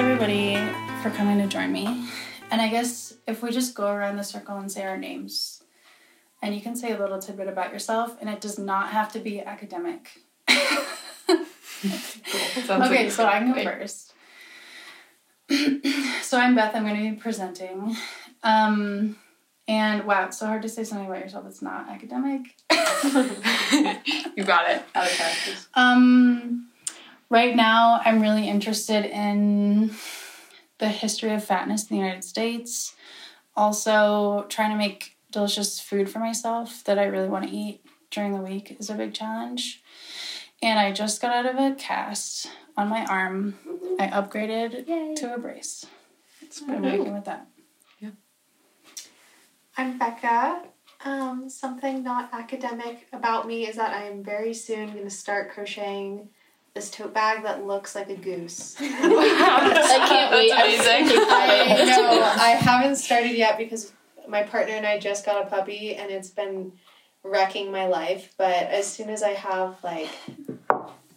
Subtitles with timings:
[0.00, 0.56] everybody
[1.02, 2.08] for coming to join me.
[2.50, 5.62] And I guess if we just go around the circle and say our names,
[6.40, 9.18] and you can say a little tidbit about yourself, and it does not have to
[9.18, 10.12] be academic.
[10.48, 10.56] okay,
[13.10, 14.14] so I can go first.
[16.22, 16.74] so I'm Beth.
[16.74, 17.94] I'm going to be presenting.
[18.42, 19.18] Um,
[19.68, 22.56] and wow, it's so hard to say something about yourself that's not academic.
[24.34, 24.82] you got it.
[24.94, 25.68] Out of practice.
[25.74, 26.69] Um,
[27.30, 29.92] right now, I'm really interested in
[30.78, 32.94] the history of fatness in the United States.
[33.56, 38.34] Also, trying to make delicious food for myself that I really want to eat during
[38.34, 39.82] the week is a big challenge.
[40.62, 43.54] And I just got out of a cast on my arm.
[43.98, 45.14] I upgraded Yay.
[45.16, 45.86] to a brace.
[46.50, 47.46] So I'm working with that.
[48.00, 48.10] Yeah.
[49.76, 50.62] I'm Becca.
[51.04, 55.52] Um, something not academic about me is that I am very soon going to start
[55.52, 56.28] crocheting
[56.80, 58.74] this tote bag that looks like a goose.
[58.80, 60.50] I can't wait.
[60.50, 61.18] amazing.
[61.28, 62.22] I know.
[62.22, 63.92] I haven't started yet because
[64.26, 66.72] my partner and I just got a puppy and it's been
[67.22, 68.32] wrecking my life.
[68.38, 70.08] But as soon as I have like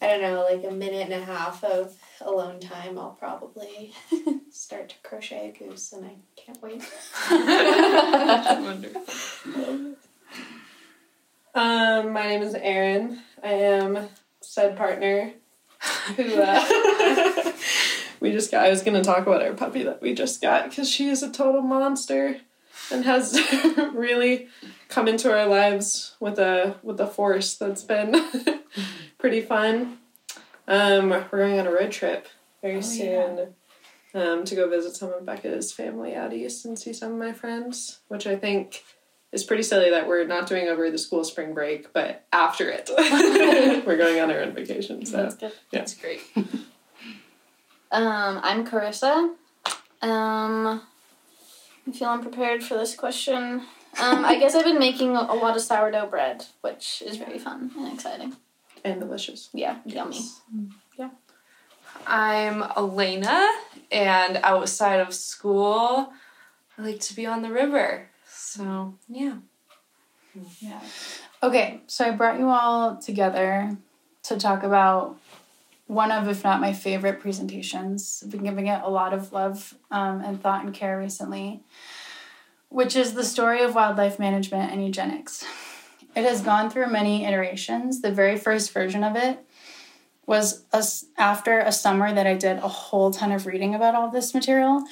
[0.01, 3.93] I don't know, like a minute and a half of alone time, I'll probably
[4.51, 6.81] start to crochet a goose, and I can't wait.
[11.55, 13.21] um, my name is Erin.
[13.41, 14.09] I am
[14.41, 15.31] said partner
[16.15, 17.51] who uh,
[18.19, 18.65] we just got.
[18.65, 21.23] I was going to talk about our puppy that we just got because she is
[21.23, 22.37] a total monster
[22.91, 23.39] and has
[23.93, 24.47] really
[24.89, 28.15] come into our lives with a with a force that's been
[29.17, 29.97] pretty fun.
[30.67, 32.27] Um, we're going on a road trip
[32.61, 33.49] very oh, soon
[34.13, 34.21] yeah.
[34.21, 37.33] um, to go visit some of Becca's family out east and see some of my
[37.33, 38.83] friends, which I think
[39.33, 42.89] is pretty silly that we're not doing over the school spring break, but after it,
[43.85, 45.05] we're going on our own vacation.
[45.05, 45.51] So that's good.
[45.71, 45.79] Yeah.
[45.79, 46.21] That's great.
[47.91, 49.33] um, I'm Carissa.
[50.01, 50.81] Um,
[51.87, 53.63] I feel unprepared for this question.
[53.99, 57.39] Um, I guess I've been making a, a lot of sourdough bread, which is very
[57.39, 58.35] fun and exciting
[58.85, 59.49] and delicious.
[59.53, 59.95] Yeah, yes.
[59.95, 60.69] yummy.
[60.97, 61.09] Yeah.
[62.05, 63.49] I'm Elena,
[63.91, 66.11] and outside of school,
[66.77, 68.09] I like to be on the river.
[68.53, 69.37] So, yeah.
[70.59, 70.79] Yeah.
[71.41, 73.75] Okay, so I brought you all together
[74.23, 75.17] to talk about
[75.87, 78.21] one of, if not my favorite presentations.
[78.23, 81.61] I've been giving it a lot of love um, and thought and care recently,
[82.69, 85.43] which is the story of wildlife management and eugenics.
[86.15, 88.01] It has gone through many iterations.
[88.01, 89.39] The very first version of it
[90.27, 90.83] was a,
[91.17, 94.83] after a summer that I did a whole ton of reading about all this material.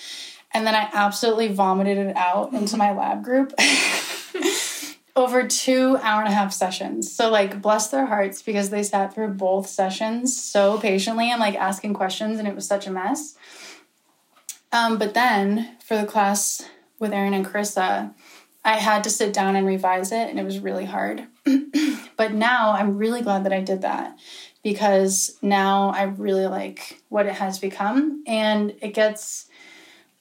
[0.53, 3.53] And then I absolutely vomited it out into my lab group
[5.15, 7.13] over two hour and a half sessions.
[7.13, 11.55] So, like, bless their hearts because they sat through both sessions so patiently and like
[11.55, 13.35] asking questions, and it was such a mess.
[14.71, 16.63] Um, but then for the class
[16.99, 18.13] with Erin and Carissa,
[18.63, 21.27] I had to sit down and revise it, and it was really hard.
[22.17, 24.17] but now I'm really glad that I did that
[24.63, 29.47] because now I really like what it has become, and it gets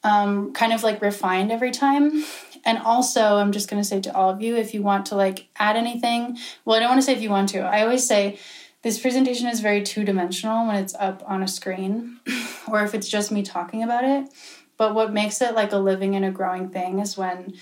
[0.03, 2.25] um, kind of like refined every time.
[2.65, 5.15] And also, I'm just going to say to all of you if you want to
[5.15, 7.61] like add anything, well, I don't want to say if you want to.
[7.61, 8.38] I always say
[8.83, 12.21] this presentation is very two dimensional when it's up on a screen
[12.69, 14.28] or if it's just me talking about it.
[14.77, 17.55] But what makes it like a living and a growing thing is when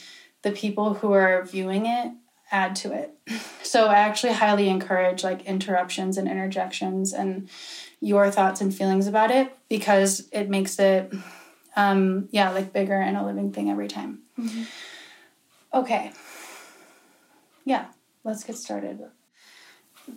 [0.43, 2.13] the people who are viewing it
[2.51, 3.15] add to it.
[3.69, 7.51] So I actually highly encourage like interruptions and interjections and
[8.01, 11.13] your thoughts and feelings about it because it makes it
[11.79, 14.21] um yeah, like bigger and a living thing every time.
[14.39, 14.65] Mm-hmm.
[15.73, 16.13] Okay.
[17.65, 17.87] Yeah,
[18.25, 19.01] let's get started.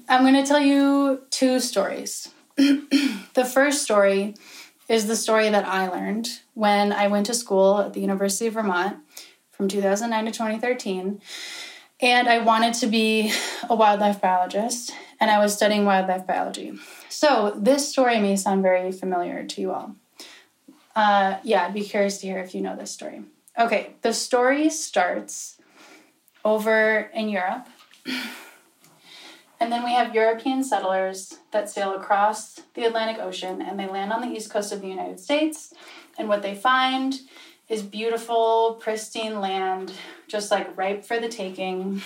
[0.08, 2.30] I'm going to tell you two stories.
[2.56, 4.36] the first story
[4.88, 8.54] is the story that I learned when I went to school at the University of
[8.54, 8.98] Vermont
[9.52, 11.22] from 2009 to 2013.
[12.00, 13.32] And I wanted to be
[13.70, 16.74] a wildlife biologist, and I was studying wildlife biology.
[17.10, 19.96] So, this story may sound very familiar to you all.
[20.96, 23.24] Uh, yeah, I'd be curious to hear if you know this story.
[23.58, 25.60] Okay, the story starts
[26.44, 27.68] over in Europe.
[29.62, 34.12] And then we have European settlers that sail across the Atlantic Ocean and they land
[34.12, 35.72] on the east coast of the United States.
[36.18, 37.22] And what they find
[37.70, 39.94] is beautiful, pristine land,
[40.28, 42.02] just like ripe for the taking.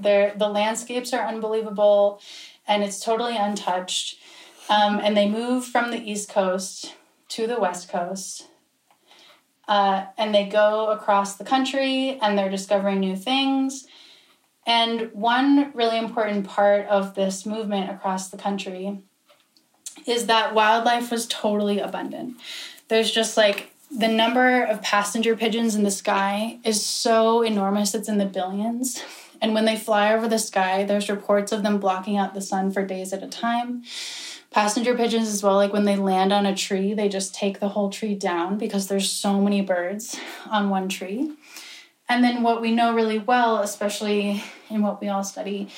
[0.00, 2.20] There, the landscapes are unbelievable,
[2.68, 4.20] and it's totally untouched.
[4.68, 6.94] Um, and they move from the east coast
[7.30, 8.48] to the west coast,
[9.68, 13.86] uh, and they go across the country, and they're discovering new things.
[14.66, 19.02] And one really important part of this movement across the country
[20.06, 22.36] is that wildlife was totally abundant
[22.90, 28.08] there's just like the number of passenger pigeons in the sky is so enormous, it's
[28.08, 29.02] in the billions.
[29.40, 32.70] And when they fly over the sky, there's reports of them blocking out the sun
[32.72, 33.84] for days at a time.
[34.50, 37.68] Passenger pigeons, as well, like when they land on a tree, they just take the
[37.68, 40.18] whole tree down because there's so many birds
[40.50, 41.32] on one tree.
[42.08, 45.68] And then what we know really well, especially in what we all study,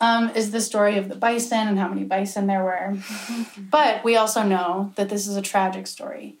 [0.00, 2.96] um, is the story of the bison and how many bison there were.
[3.58, 6.36] but we also know that this is a tragic story.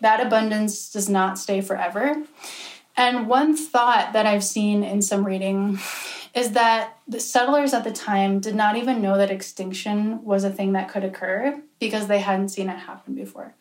[0.00, 2.22] That abundance does not stay forever.
[2.96, 5.78] And one thought that I've seen in some reading
[6.34, 10.50] is that the settlers at the time did not even know that extinction was a
[10.50, 13.54] thing that could occur because they hadn't seen it happen before.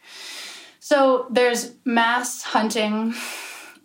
[0.79, 3.13] So there's mass hunting,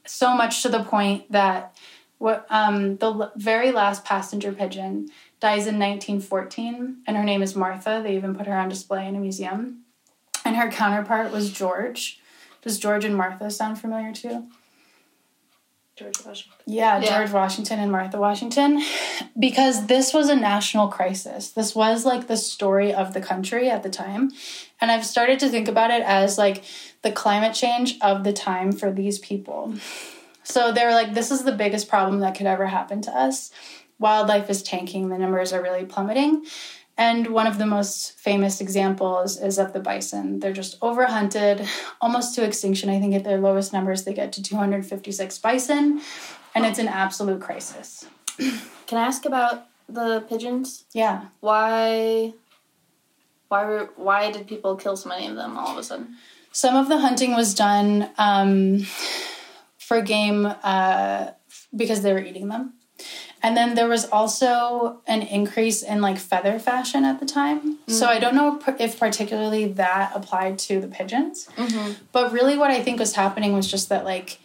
[0.07, 1.77] so much to the point that
[2.19, 5.09] what um, the very last passenger pigeon
[5.41, 8.01] dies in 1914, and her name is Martha.
[8.03, 9.81] They even put her on display in a museum.
[10.45, 12.21] And her counterpart was George.
[12.63, 14.47] Does George and Martha sound familiar too?
[15.97, 16.59] George Washington.
[16.67, 17.19] Yeah, Yeah.
[17.19, 18.83] George Washington and Martha Washington.
[19.39, 21.51] Because this was a national crisis.
[21.51, 24.33] This was like the story of the country at the time.
[24.81, 26.65] And I've started to think about it as like
[27.03, 29.75] the climate change of the time for these people.
[30.45, 33.51] So they're like, this is the biggest problem that could ever happen to us.
[33.99, 36.45] Wildlife is tanking, the numbers are really plummeting.
[36.99, 40.41] And one of the most famous examples is of the bison.
[40.41, 41.67] They're just overhunted,
[42.01, 42.91] almost to extinction.
[42.91, 46.03] I think at their lowest numbers, they get to 256 bison,
[46.55, 48.07] and it's an absolute crisis.
[48.37, 50.85] Can I ask about the pigeons?
[50.93, 51.27] Yeah.
[51.41, 52.35] Why?
[53.49, 53.91] Why were?
[53.97, 56.17] Why did people kill so many of them all of a sudden?
[56.53, 58.81] Some of the hunting was done um,
[59.79, 61.31] for game uh,
[61.75, 62.75] because they were eating them.
[63.43, 67.79] And then there was also an increase in like feather fashion at the time.
[67.89, 71.49] So I don't know if particularly that applied to the pigeons.
[71.57, 72.05] Mm-hmm.
[72.13, 74.39] But really, what I think was happening was just that, like,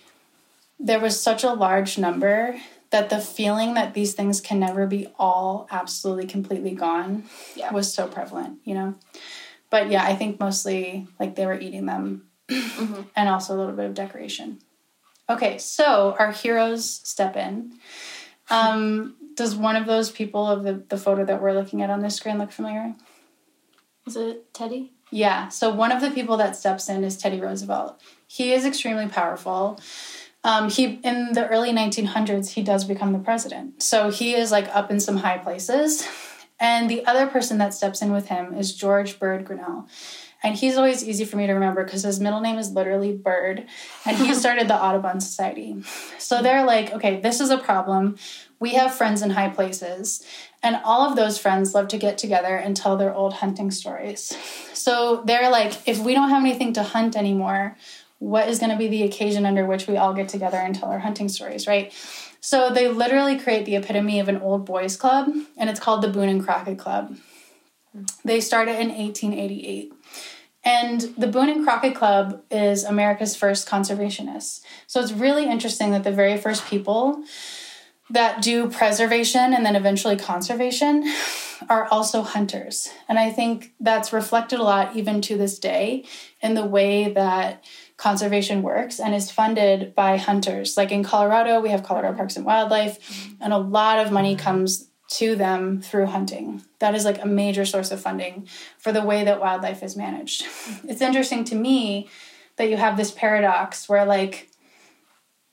[0.80, 2.60] there was such a large number
[2.90, 7.24] that the feeling that these things can never be all absolutely completely gone
[7.56, 7.72] Yeah.
[7.72, 8.96] was so prevalent, you know?
[9.70, 13.08] But yeah, I think mostly like they were eating them Mhm.
[13.16, 14.60] and also a little bit of decoration.
[15.30, 17.74] Okay, so our heroes step in.
[18.50, 22.02] Um, does one of those people of the, the photo that we're looking at on
[22.02, 22.96] this screen look familiar?
[24.06, 24.94] Is it Teddy?
[25.12, 28.02] Yeah, so one of the people that steps in is Teddy Roosevelt.
[28.28, 29.80] He is extremely powerful.
[30.44, 34.74] Um, he in the early 1900s he does become the president, so he is like
[34.76, 36.08] up in some high places.
[36.60, 39.88] And the other person that steps in with him is George Bird Grinnell.
[40.48, 43.66] And he's always easy for me to remember because his middle name is literally Bird.
[44.06, 45.84] And he started the Audubon Society.
[46.20, 48.16] So they're like, okay, this is a problem.
[48.58, 50.26] We have friends in high places.
[50.64, 54.38] And all of those friends love to get together and tell their old hunting stories.
[54.72, 57.76] So they're like, if we don't have anything to hunt anymore,
[58.20, 60.90] what is going to be the occasion under which we all get together and tell
[60.90, 61.94] our hunting stories, right?
[62.40, 65.28] So they literally create the epitome of an old boys club,
[65.58, 67.18] and it's called the Boone and Crockett Club.
[68.24, 69.92] They started in 1888.
[70.68, 74.60] And the Boone and Crockett Club is America's first conservationists.
[74.86, 77.24] So it's really interesting that the very first people
[78.10, 81.10] that do preservation and then eventually conservation
[81.70, 82.90] are also hunters.
[83.08, 86.04] And I think that's reflected a lot even to this day
[86.42, 87.64] in the way that
[87.96, 90.76] conservation works and is funded by hunters.
[90.76, 93.36] Like in Colorado, we have Colorado Parks and Wildlife, mm-hmm.
[93.42, 94.44] and a lot of money mm-hmm.
[94.44, 96.64] comes to them through hunting.
[96.80, 98.48] That is like a major source of funding
[98.78, 100.46] for the way that wildlife is managed.
[100.88, 102.10] It's interesting to me
[102.58, 104.50] that you have this paradox where like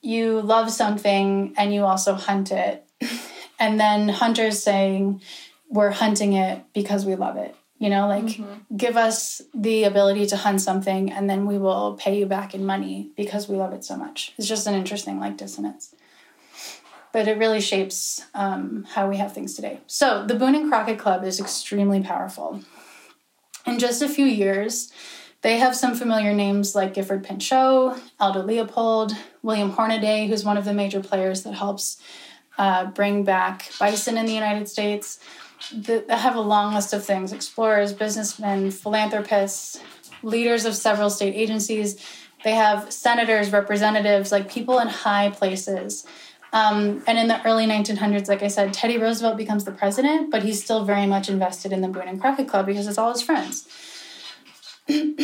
[0.00, 2.84] you love something and you also hunt it.
[3.56, 5.22] And then hunters saying
[5.68, 7.54] we're hunting it because we love it.
[7.78, 8.76] You know, like mm-hmm.
[8.76, 12.66] give us the ability to hunt something and then we will pay you back in
[12.66, 14.32] money because we love it so much.
[14.36, 15.94] It's just an interesting like dissonance.
[17.14, 19.78] But it really shapes um, how we have things today.
[19.86, 22.60] So the Boone and Crockett Club is extremely powerful.
[23.64, 24.92] In just a few years,
[25.42, 30.64] they have some familiar names like Gifford Pinchot, Aldo Leopold, William Hornaday, who's one of
[30.64, 32.02] the major players that helps
[32.58, 35.20] uh, bring back bison in the United States.
[35.70, 39.80] The, they have a long list of things explorers, businessmen, philanthropists,
[40.24, 42.04] leaders of several state agencies.
[42.42, 46.04] They have senators, representatives, like people in high places.
[46.54, 50.44] Um, and in the early 1900s, like I said, Teddy Roosevelt becomes the president, but
[50.44, 53.22] he's still very much invested in the Boone and Crockett Club because it's all his
[53.22, 53.68] friends.
[54.88, 55.18] and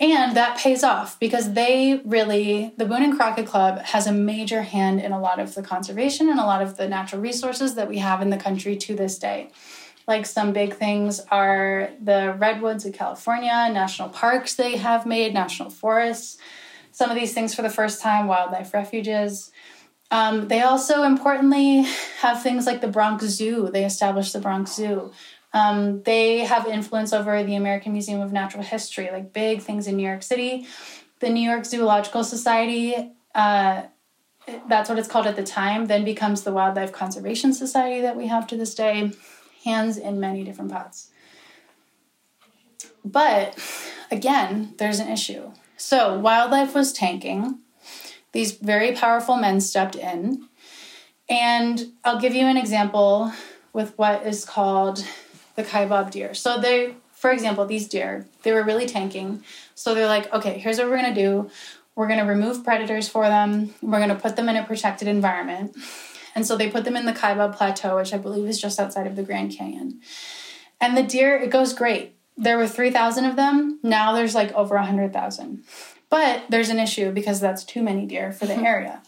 [0.00, 5.00] that pays off because they really, the Boone and Crockett Club has a major hand
[5.00, 7.98] in a lot of the conservation and a lot of the natural resources that we
[7.98, 9.52] have in the country to this day.
[10.08, 15.70] Like some big things are the redwoods of California, national parks they have made, national
[15.70, 16.36] forests.
[16.90, 19.52] Some of these things for the first time, wildlife refuges.
[20.12, 21.82] Um, they also importantly
[22.20, 23.70] have things like the Bronx Zoo.
[23.72, 25.10] They established the Bronx Zoo.
[25.54, 29.96] Um, they have influence over the American Museum of Natural History, like big things in
[29.96, 30.66] New York City.
[31.20, 33.84] The New York Zoological Society, uh,
[34.68, 38.26] that's what it's called at the time, then becomes the Wildlife Conservation Society that we
[38.26, 39.12] have to this day,
[39.64, 41.08] hands in many different pots.
[43.02, 43.58] But
[44.10, 45.52] again, there's an issue.
[45.78, 47.61] So, wildlife was tanking.
[48.32, 50.48] These very powerful men stepped in.
[51.28, 53.32] And I'll give you an example
[53.72, 55.04] with what is called
[55.54, 56.34] the kaibab deer.
[56.34, 59.44] So they, for example, these deer, they were really tanking.
[59.74, 61.50] So they're like, okay, here's what we're gonna do.
[61.94, 63.74] We're gonna remove predators for them.
[63.82, 65.76] We're gonna put them in a protected environment.
[66.34, 69.06] And so they put them in the Kaibab Plateau, which I believe is just outside
[69.06, 70.00] of the Grand Canyon.
[70.80, 72.14] And the deer, it goes great.
[72.36, 73.78] There were 3,000 of them.
[73.82, 75.64] Now there's like over 100,000.
[76.12, 79.00] But there's an issue because that's too many deer for the area.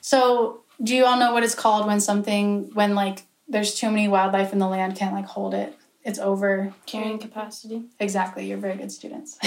[0.00, 4.08] So, do you all know what it's called when something, when like there's too many
[4.08, 5.78] wildlife in the land, can't like hold it?
[6.02, 6.74] It's over.
[6.84, 7.84] Carrying capacity.
[8.00, 8.48] Exactly.
[8.48, 9.38] You're very good students.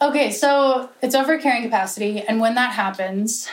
[0.00, 2.22] okay, so it's over carrying capacity.
[2.22, 3.46] And when that happens,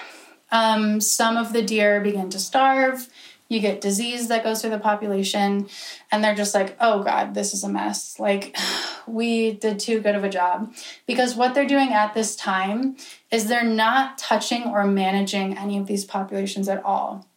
[0.53, 3.09] um, some of the deer begin to starve.
[3.47, 5.67] You get disease that goes through the population,
[6.11, 8.19] and they're just like, oh God, this is a mess.
[8.19, 8.57] Like,
[9.07, 10.73] we did too good of a job.
[11.05, 12.97] Because what they're doing at this time
[13.31, 17.27] is they're not touching or managing any of these populations at all.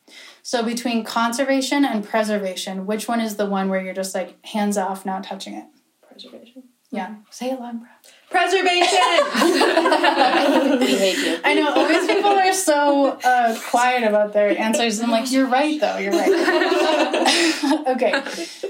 [0.42, 4.78] So, between conservation and preservation, which one is the one where you're just like hands
[4.78, 5.66] off, not touching it?
[6.00, 6.64] Preservation.
[6.90, 8.17] Yeah, say it loud and proud.
[8.30, 8.99] Preservation!
[10.80, 11.38] We hate you.
[11.44, 15.00] I know always people are so uh, quiet about their answers.
[15.00, 15.97] I'm like, you're right though.
[15.97, 17.87] You're right.
[17.88, 18.23] okay,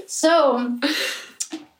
[0.07, 0.77] so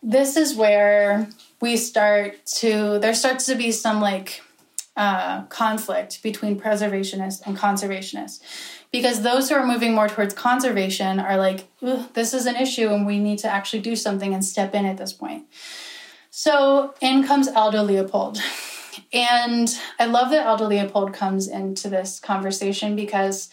[0.03, 1.29] this is where
[1.61, 2.99] we start to.
[2.99, 4.41] There starts to be some like
[4.99, 8.41] uh, conflict between preservationists and conservationists.
[8.91, 13.05] Because those who are moving more towards conservation are like, this is an issue and
[13.05, 15.45] we need to actually do something and step in at this point.
[16.29, 18.39] So in comes Aldo Leopold.
[19.11, 23.49] And I love that Aldo Leopold comes into this conversation because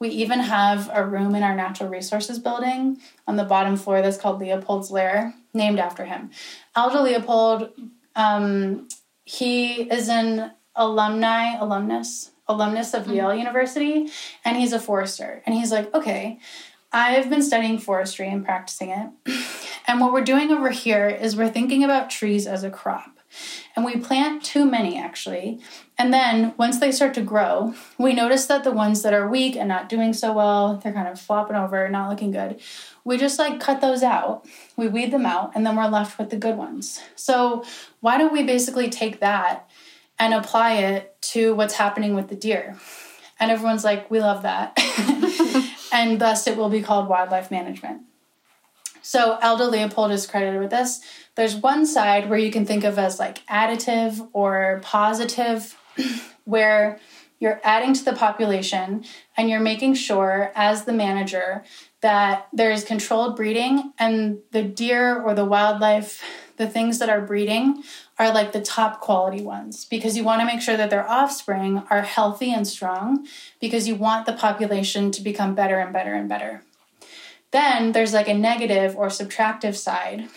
[0.00, 4.16] we even have a room in our natural resources building on the bottom floor that's
[4.16, 6.30] called Leopold's Lair, named after him.
[6.76, 7.70] Aldo Leopold,
[8.14, 8.88] um,
[9.24, 14.08] he is an alumni, alumnus, alumnus of Yale University,
[14.44, 15.42] and he's a forester.
[15.44, 16.38] And he's like, okay,
[16.92, 19.10] I've been studying forestry and practicing it.
[19.86, 23.18] And what we're doing over here is we're thinking about trees as a crop.
[23.76, 25.60] And we plant too many actually.
[25.98, 29.54] And then once they start to grow, we notice that the ones that are weak
[29.54, 32.60] and not doing so well, they're kind of flopping over, not looking good.
[33.04, 36.30] We just like cut those out, we weed them out, and then we're left with
[36.30, 37.00] the good ones.
[37.16, 37.64] So,
[38.00, 39.68] why don't we basically take that
[40.18, 42.76] and apply it to what's happening with the deer?
[43.40, 44.76] And everyone's like, we love that.
[45.92, 48.02] and thus it will be called wildlife management.
[49.02, 51.00] So Aldo Leopold is credited with this.
[51.34, 55.76] There's one side where you can think of as like additive or positive,
[56.44, 56.98] where
[57.38, 59.04] you're adding to the population
[59.36, 61.64] and you're making sure as the manager
[62.00, 66.22] that there is controlled breeding and the deer or the wildlife,
[66.56, 67.82] the things that are breeding
[68.18, 71.82] are like the top quality ones because you want to make sure that their offspring
[71.88, 73.26] are healthy and strong
[73.60, 76.62] because you want the population to become better and better and better.
[77.50, 80.28] Then there's like a negative or subtractive side.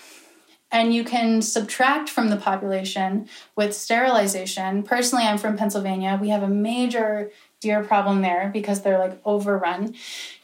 [0.73, 4.83] And you can subtract from the population with sterilization.
[4.83, 6.17] Personally, I'm from Pennsylvania.
[6.21, 9.95] We have a major deer problem there because they're like overrun.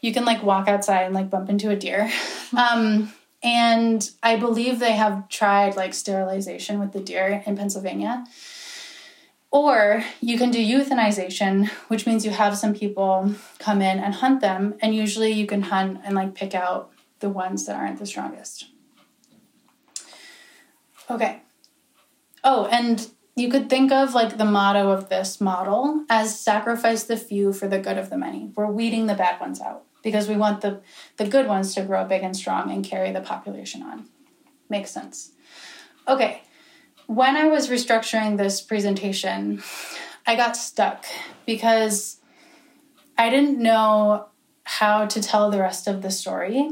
[0.02, 2.10] You can like walk outside and like bump into a deer.
[2.56, 8.24] Um, and I believe they have tried like sterilization with the deer in Pennsylvania.
[9.50, 14.40] Or you can do euthanization, which means you have some people come in and hunt
[14.42, 16.90] them, and usually you can hunt and like pick out
[17.20, 18.66] the ones that aren't the strongest.
[21.10, 21.40] Okay.
[22.44, 27.16] Oh, and you could think of like the motto of this model as sacrifice the
[27.16, 28.52] few for the good of the many.
[28.54, 30.80] We're weeding the bad ones out because we want the
[31.16, 34.08] the good ones to grow big and strong and carry the population on.
[34.68, 35.32] Makes sense.
[36.06, 36.42] Okay
[37.08, 39.62] when I was restructuring this presentation,
[40.26, 41.06] I got stuck
[41.46, 42.20] because
[43.16, 44.26] I didn't know
[44.64, 46.70] how to tell the rest of the story.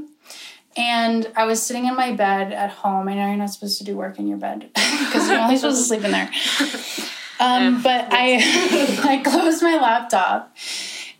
[0.76, 3.08] And I was sitting in my bed at home.
[3.08, 5.78] I know you're not supposed to do work in your bed because you're only supposed
[5.78, 6.30] to sleep in there.
[7.38, 8.38] Um, but I,
[9.04, 10.56] I closed my laptop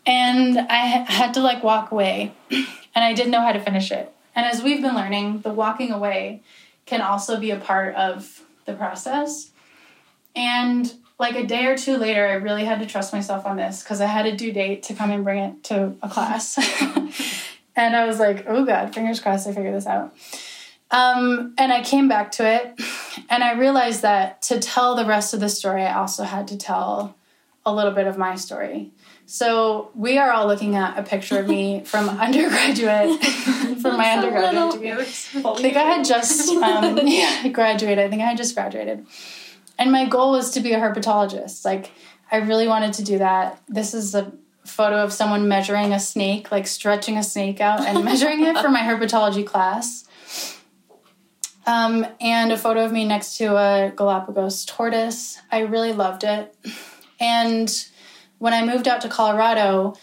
[0.07, 0.77] and I
[1.09, 4.13] had to like walk away and I didn't know how to finish it.
[4.35, 6.43] And as we've been learning, the walking away
[6.85, 9.51] can also be a part of the process.
[10.35, 13.83] And like a day or two later, I really had to trust myself on this
[13.83, 16.59] because I had a due date to come and bring it to a class.
[17.77, 20.15] and I was like, oh God, fingers crossed I figure this out.
[20.91, 22.81] Um, and I came back to it
[23.29, 26.57] and I realized that to tell the rest of the story, I also had to
[26.57, 27.17] tell
[27.65, 28.93] a little bit of my story.
[29.26, 33.23] So we are all looking at a picture of me from undergraduate,
[33.83, 34.92] from my undergraduate degree.
[34.92, 38.04] I think I had just um, yeah, graduated.
[38.04, 39.04] I think I had just graduated.
[39.78, 41.64] And my goal was to be a herpetologist.
[41.64, 41.90] Like,
[42.30, 43.61] I really wanted to do that.
[43.68, 44.33] This is a
[44.64, 48.68] photo of someone measuring a snake, like stretching a snake out and measuring it for
[48.68, 50.04] my herpetology class.
[51.66, 55.38] Um, and a photo of me next to a Galapagos tortoise.
[55.50, 56.54] I really loved it.
[57.18, 57.87] And
[58.38, 59.95] when I moved out to Colorado,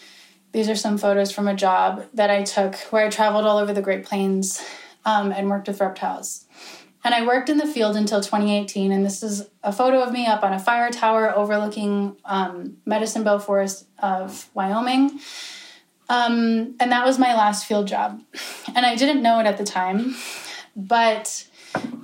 [0.52, 3.74] these are some photos from a job that I took where I traveled all over
[3.74, 4.64] the Great Plains
[5.06, 6.46] um, and worked with reptiles.
[7.04, 8.92] And I worked in the field until 2018.
[8.92, 13.24] And this is a photo of me up on a fire tower overlooking um, Medicine
[13.24, 15.20] Bow Forest of Wyoming.
[16.08, 18.22] Um, and that was my last field job.
[18.74, 20.16] And I didn't know it at the time,
[20.76, 21.48] but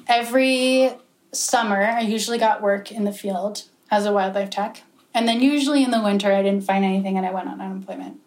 [0.08, 0.92] every
[1.32, 4.84] summer I usually got work in the field as a wildlife tech.
[5.14, 8.20] And then usually in the winter, I didn't find anything and I went on unemployment.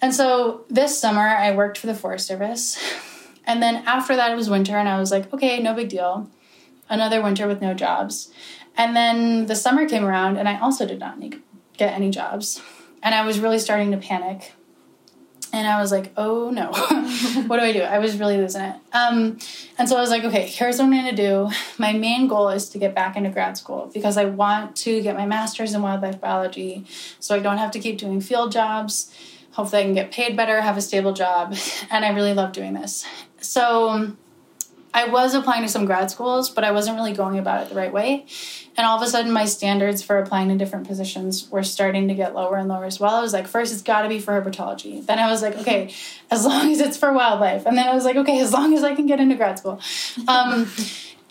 [0.00, 2.78] And so this summer, I worked for the Forest Service.
[3.44, 6.28] And then after that, it was winter, and I was like, okay, no big deal.
[6.88, 8.30] Another winter with no jobs.
[8.76, 11.18] And then the summer came around, and I also did not
[11.78, 12.60] get any jobs.
[13.02, 14.52] And I was really starting to panic.
[15.52, 16.72] And I was like, oh no,
[17.46, 17.80] what do I do?
[17.80, 18.76] I was really losing it.
[18.92, 19.38] Um,
[19.78, 21.50] and so I was like, okay, here's what I'm to do.
[21.78, 25.16] My main goal is to get back into grad school because I want to get
[25.16, 26.84] my master's in wildlife biology
[27.18, 29.12] so I don't have to keep doing field jobs.
[29.52, 31.56] Hopefully, I can get paid better, have a stable job.
[31.90, 33.06] And I really love doing this.
[33.40, 34.12] So
[34.92, 37.74] I was applying to some grad schools, but I wasn't really going about it the
[37.74, 38.26] right way.
[38.78, 42.14] And all of a sudden, my standards for applying to different positions were starting to
[42.14, 43.16] get lower and lower as well.
[43.16, 45.04] I was like, first, it's got to be for herpetology.
[45.04, 45.92] Then I was like, okay,
[46.30, 47.66] as long as it's for wildlife.
[47.66, 49.80] And then I was like, okay, as long as I can get into grad school.
[50.28, 50.70] Um,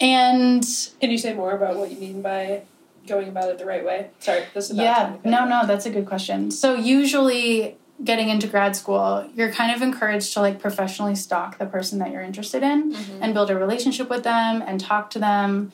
[0.02, 0.66] and
[1.00, 2.64] can you say more about what you mean by
[3.08, 4.10] going about it the right way?
[4.20, 5.16] Sorry, this is yeah.
[5.24, 6.52] No, no, that's a good question.
[6.52, 11.66] So usually getting into grad school, you're kind of encouraged to like professionally stalk the
[11.66, 13.24] person that you're interested in mm-hmm.
[13.24, 15.72] and build a relationship with them and talk to them.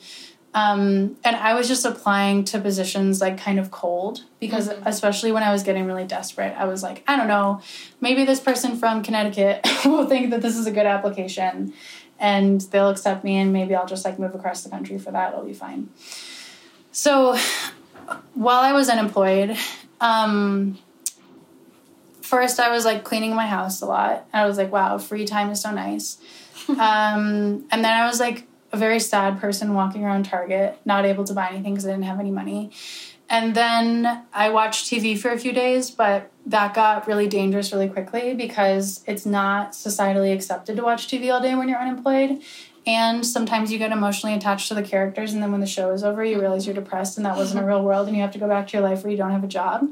[0.54, 4.86] Um, and I was just applying to positions like kind of cold because, mm-hmm.
[4.86, 7.60] especially when I was getting really desperate, I was like, I don't know,
[8.00, 11.74] maybe this person from Connecticut will think that this is a good application
[12.20, 15.32] and they'll accept me, and maybe I'll just like move across the country for that.
[15.32, 15.88] It'll be fine.
[16.92, 17.36] So
[18.34, 19.56] while I was unemployed,
[20.00, 20.78] um,
[22.22, 24.26] first I was like cleaning my house a lot.
[24.32, 26.18] I was like, wow, free time is so nice.
[26.68, 31.22] um, and then I was like a very sad person walking around Target, not able
[31.24, 32.72] to buy anything because I didn't have any money.
[33.30, 37.88] And then I watched TV for a few days, but that got really dangerous really
[37.88, 42.42] quickly because it's not societally accepted to watch TV all day when you're unemployed.
[42.84, 46.04] And sometimes you get emotionally attached to the characters, and then when the show is
[46.04, 48.38] over, you realize you're depressed and that wasn't a real world, and you have to
[48.38, 49.88] go back to your life where you don't have a job.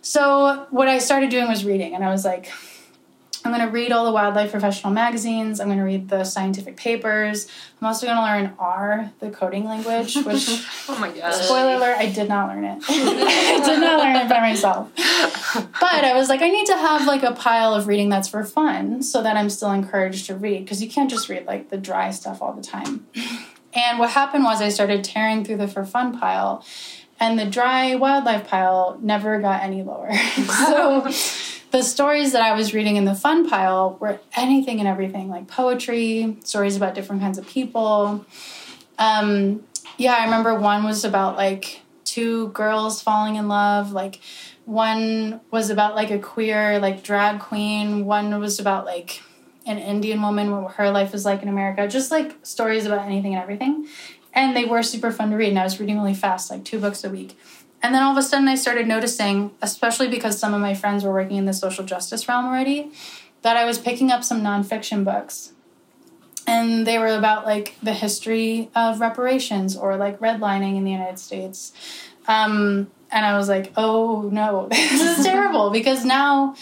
[0.00, 2.50] So what I started doing was reading, and I was like,
[3.44, 5.58] I'm going to read all the wildlife professional magazines.
[5.58, 7.48] I'm going to read the scientific papers.
[7.80, 10.48] I'm also going to learn R, the coding language, which,
[10.88, 11.32] oh my god.
[11.32, 12.82] Spoiler alert, I did not learn it.
[12.88, 14.92] I did not learn it by myself.
[14.94, 18.44] But I was like, I need to have like a pile of reading that's for
[18.44, 21.78] fun so that I'm still encouraged to read because you can't just read like the
[21.78, 23.06] dry stuff all the time.
[23.74, 26.64] And what happened was I started tearing through the for fun pile
[27.22, 30.12] and the dry wildlife pile never got any lower.
[30.66, 31.08] so
[31.72, 35.48] the stories that I was reading in the fun pile were anything and everything, like
[35.48, 38.26] poetry, stories about different kinds of people.
[38.98, 39.64] Um,
[39.96, 43.92] yeah, I remember one was about like two girls falling in love.
[43.92, 44.20] Like
[44.66, 48.04] one was about like a queer like drag queen.
[48.04, 49.22] One was about like
[49.64, 51.88] an Indian woman, what her life was like in America.
[51.88, 53.88] Just like stories about anything and everything
[54.34, 56.78] and they were super fun to read and i was reading really fast like two
[56.78, 57.36] books a week
[57.82, 61.04] and then all of a sudden i started noticing especially because some of my friends
[61.04, 62.90] were working in the social justice realm already
[63.42, 65.52] that i was picking up some nonfiction books.
[66.44, 71.18] And they were about like the history of reparations or like redlining in the united
[71.18, 71.72] states.
[72.26, 75.70] Um, and i was like oh no this is terrible.
[75.70, 76.56] Because now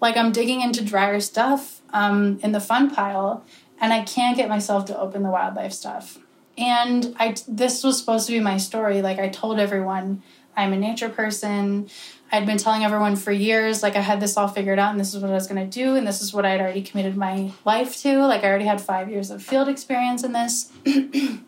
[0.00, 3.44] like i'm digging into drier stuff um, in the fun pile
[3.80, 6.18] and i can't get myself to open the wildlife stuff.
[6.58, 9.00] And I this was supposed to be my story.
[9.00, 10.22] Like I told everyone,
[10.56, 11.88] I'm a nature person.
[12.30, 15.14] I'd been telling everyone for years, like I had this all figured out and this
[15.14, 17.16] is what I was going to do and this is what I had already committed
[17.16, 18.26] my life to.
[18.26, 20.72] Like I already had five years of field experience in this.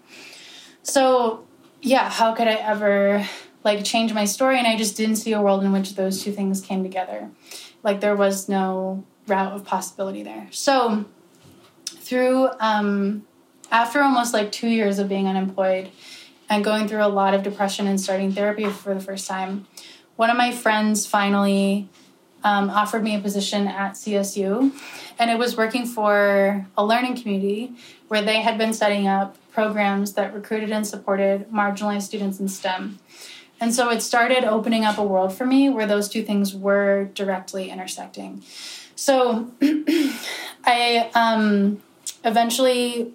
[0.83, 1.47] so,
[1.81, 3.27] yeah, how could I ever
[3.62, 4.59] like change my story?
[4.59, 7.31] And I just didn't see a world in which those two things came together.
[7.83, 10.49] Like there was no route of possibility there.
[10.51, 11.07] So,
[11.87, 13.27] through um,
[13.71, 15.90] after almost like two years of being unemployed
[16.55, 19.67] and going through a lot of depression and starting therapy for the first time,
[20.14, 21.88] one of my friends finally
[22.45, 24.73] um, offered me a position at CSU,
[25.19, 27.73] and it was working for a learning community
[28.07, 33.01] where they had been setting up programs that recruited and supported marginalized students in STEM.
[33.61, 37.11] And so it started opening up a world for me where those two things were
[37.14, 38.43] directly intersecting.
[38.95, 39.51] So
[40.64, 41.83] I um,
[42.25, 43.12] eventually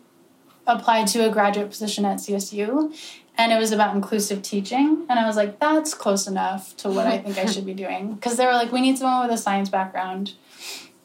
[0.70, 2.94] applied to a graduate position at CSU
[3.40, 5.06] and it was about inclusive teaching.
[5.10, 8.14] And i was like that's close enough to what i think i should be doing.
[8.20, 10.34] Because they were like we need someone with a science background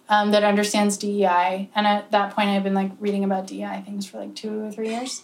[0.08, 4.04] um, that understands dei and at that point i've been like reading about dei things
[4.06, 5.22] for like two or three years.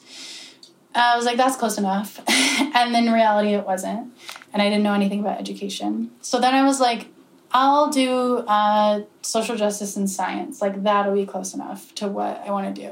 [0.95, 2.21] I was like that's close enough.
[2.73, 4.13] And then in reality it wasn't.
[4.53, 6.11] And i didn't know anything about education.
[6.21, 7.09] So then i was like
[7.53, 8.13] i'll do
[8.57, 10.63] uh, social justice and science.
[10.63, 12.91] Like that'll be close enough to what i want to do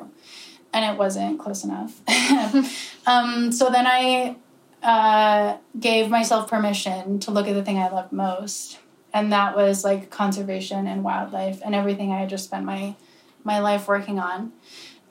[0.73, 2.01] and it wasn't close enough.
[3.07, 4.37] um, so then I
[4.83, 8.79] uh, gave myself permission to look at the thing I loved most,
[9.13, 12.95] and that was like conservation and wildlife and everything I had just spent my
[13.45, 14.53] my life working on,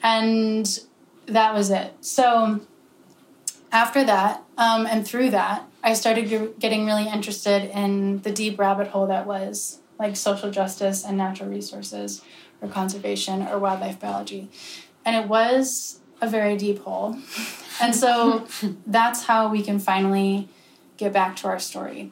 [0.03, 0.79] and
[1.25, 1.93] that was it.
[2.01, 2.61] So
[3.71, 8.89] after that, um, and through that, I started getting really interested in the deep rabbit
[8.89, 12.21] hole that was like social justice and natural resources,
[12.61, 14.49] or conservation, or wildlife biology
[15.07, 17.17] and it was a very deep hole.
[17.81, 18.45] And so
[18.85, 20.49] that's how we can finally
[20.97, 22.11] get back to our story.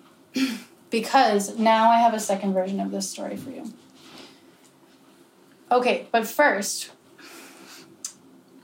[0.89, 3.73] because now I have a second version of this story for you.
[5.69, 6.91] Okay, but first,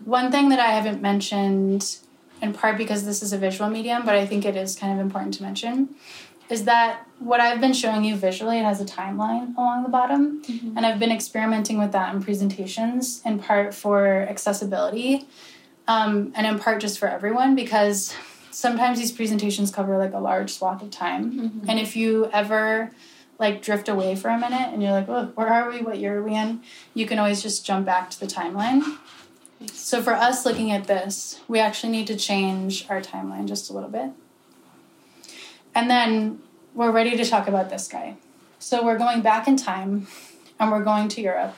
[0.06, 1.98] one thing that I haven't mentioned,
[2.42, 5.06] in part because this is a visual medium, but I think it is kind of
[5.06, 5.90] important to mention,
[6.52, 10.44] is that what I've been showing you visually, it has a timeline along the bottom.
[10.44, 10.76] Mm-hmm.
[10.78, 15.28] And I've been experimenting with that in presentations, in part for accessibility,
[15.88, 18.14] um, and in part just for everyone, because
[18.52, 21.32] sometimes these presentations cover like a large swath of time.
[21.32, 21.70] Mm-hmm.
[21.70, 22.92] And if you ever
[23.40, 25.82] like drift away for a minute and you're like, oh, where are we?
[25.82, 26.62] What year are we in?
[26.94, 28.98] You can always just jump back to the timeline.
[29.72, 33.74] So for us looking at this, we actually need to change our timeline just a
[33.74, 34.12] little bit.
[35.74, 36.42] And then
[36.74, 38.18] we're ready to talk about this guy.
[38.60, 40.08] So we're going back in time
[40.60, 41.56] and we're going to Europe.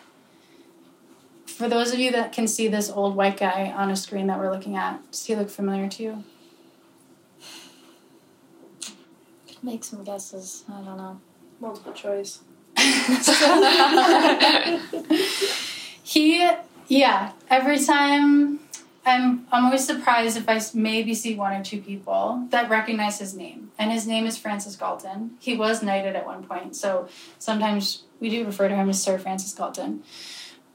[1.46, 4.40] For those of you that can see this old white guy on a screen that
[4.40, 6.24] we're looking at, does he look familiar to you?
[9.62, 10.64] Make some guesses.
[10.70, 11.22] I don't know.
[11.60, 12.40] Multiple choice.
[16.04, 16.50] he,
[16.88, 18.60] yeah, every time
[19.06, 23.36] I'm I'm always surprised if I maybe see one or two people that recognize his
[23.36, 25.32] name, and his name is Francis Galton.
[25.40, 29.18] He was knighted at one point, so sometimes we do refer to him as Sir
[29.18, 30.04] Francis Galton.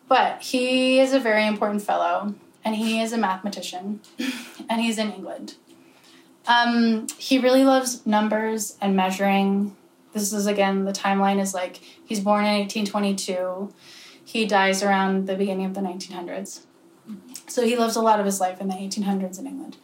[0.09, 4.01] But he is a very important fellow, and he is a mathematician,
[4.69, 5.55] and he's in England.
[6.47, 9.75] Um, he really loves numbers and measuring.
[10.13, 13.73] This is again the timeline is like he's born in 1822.
[14.23, 16.61] He dies around the beginning of the 1900s.
[17.49, 19.77] So he lives a lot of his life in the 1800s in England.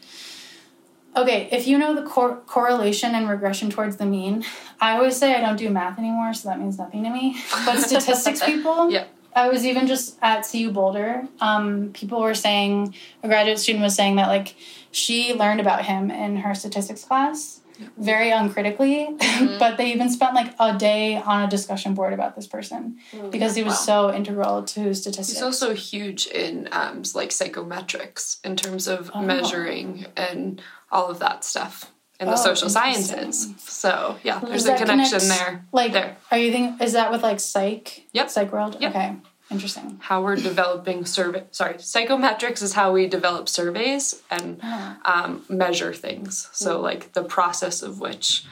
[1.17, 4.45] Okay, if you know the cor- correlation and regression towards the mean,
[4.81, 7.41] I always say I don't do math anymore, so that means nothing to me.
[7.65, 9.05] But statistics people, yeah.
[9.35, 11.29] I was even just at CU Boulder.
[11.41, 14.57] Um, people were saying, a graduate student was saying that like
[14.91, 17.61] she learned about him in her statistics class,
[17.97, 19.59] very uncritically, mm-hmm.
[19.59, 23.31] but they even spent like a day on a discussion board about this person mm,
[23.31, 24.09] because he was wow.
[24.11, 25.29] so integral to statistics.
[25.29, 29.23] He's also huge in um, like psychometrics in terms of oh.
[29.23, 33.53] measuring and all of that stuff in the oh, social sciences.
[33.59, 35.65] So yeah, there's a connection connect, there.
[35.73, 36.17] Like, there.
[36.31, 38.07] are you think is that with like psych?
[38.13, 38.31] Yep.
[38.31, 38.77] Psych world.
[38.81, 38.91] Yep.
[38.91, 39.17] Okay.
[39.55, 39.99] Interesting.
[40.03, 41.45] How we're developing survey.
[41.53, 44.97] Sorry, psychometrics is how we develop surveys and oh.
[45.05, 46.49] um, measure things.
[46.53, 46.83] So, mm.
[46.83, 48.45] like the process of which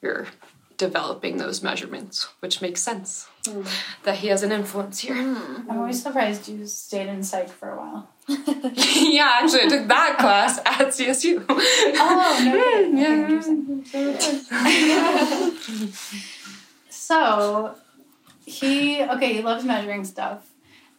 [0.00, 0.28] you're
[0.78, 3.68] developing those measurements, which makes sense mm.
[4.04, 5.14] that he has an influence here.
[5.14, 5.68] Mm.
[5.68, 8.08] I'm always surprised you stayed in psych for a while.
[8.28, 11.44] yeah, actually, I took that class at CSU.
[11.50, 13.42] oh, no, yeah.
[16.88, 17.74] So
[18.46, 20.40] he okay he loves measuring stuff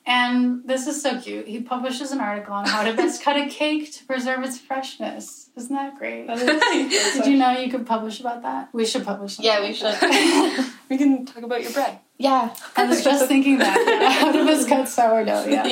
[0.08, 1.48] And this is so cute.
[1.54, 5.50] He publishes an article on how to best cut a cake to preserve its freshness.
[5.60, 6.28] Isn't that great?
[6.28, 8.70] That is- Did you know you could publish about that?
[8.72, 9.34] We should publish.
[9.48, 9.98] Yeah, we should.
[10.90, 12.00] We can talk about your bread.
[12.28, 12.56] yeah.
[12.80, 13.76] I was just thinking that.
[14.02, 15.46] Yeah, how to best cut sourdough.
[15.56, 15.66] Yeah.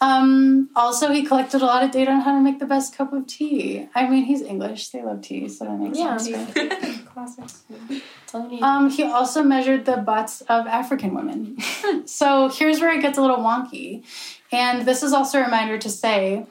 [0.00, 3.12] Um, also, he collected a lot of data on how to make the best cup
[3.12, 3.88] of tea.
[3.94, 6.16] I mean, he's English; they love tea, so that makes Yeah.
[6.18, 6.56] sense.
[6.56, 7.03] Right?
[7.14, 7.62] Classics.
[7.70, 8.62] That's all you need.
[8.62, 11.58] Um, he also measured the butts of African women.
[12.06, 14.04] so here's where it gets a little wonky.
[14.50, 16.44] And this is also a reminder to say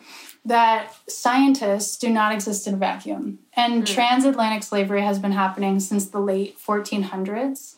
[0.45, 3.39] that scientists do not exist in a vacuum.
[3.58, 7.76] And transatlantic slavery has been happening since the late 1400s.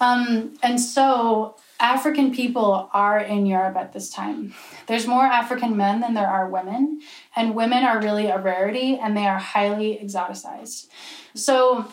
[0.00, 4.54] Um, and so African people are in Europe at this time.
[4.86, 7.00] There's more African men than there are women,
[7.36, 10.88] and women are really a rarity and they are highly exoticized.
[11.34, 11.86] So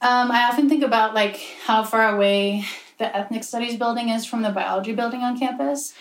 [0.00, 2.64] um, I often think about like how far away
[2.98, 5.94] the ethnic studies building is from the biology building on campus.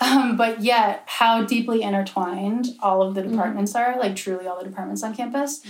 [0.00, 4.64] Um, but yet, how deeply intertwined all of the departments are, like truly all the
[4.64, 5.60] departments on campus,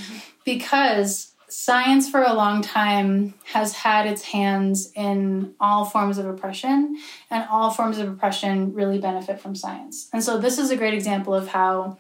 [0.45, 6.97] because science for a long time has had its hands in all forms of oppression,
[7.29, 10.09] and all forms of oppression really benefit from science.
[10.13, 11.99] And so, this is a great example of how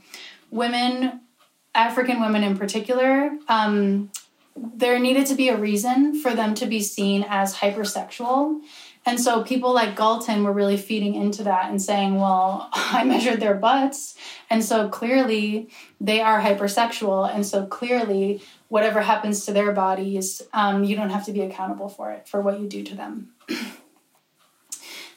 [0.52, 1.20] women,
[1.74, 4.10] African women in particular, um,
[4.56, 8.60] there needed to be a reason for them to be seen as hypersexual.
[9.06, 13.40] And so people like Galton were really feeding into that and saying, well, I measured
[13.40, 14.14] their butts.
[14.50, 17.32] And so clearly they are hypersexual.
[17.32, 21.88] And so clearly whatever happens to their bodies, um, you don't have to be accountable
[21.88, 23.30] for it, for what you do to them.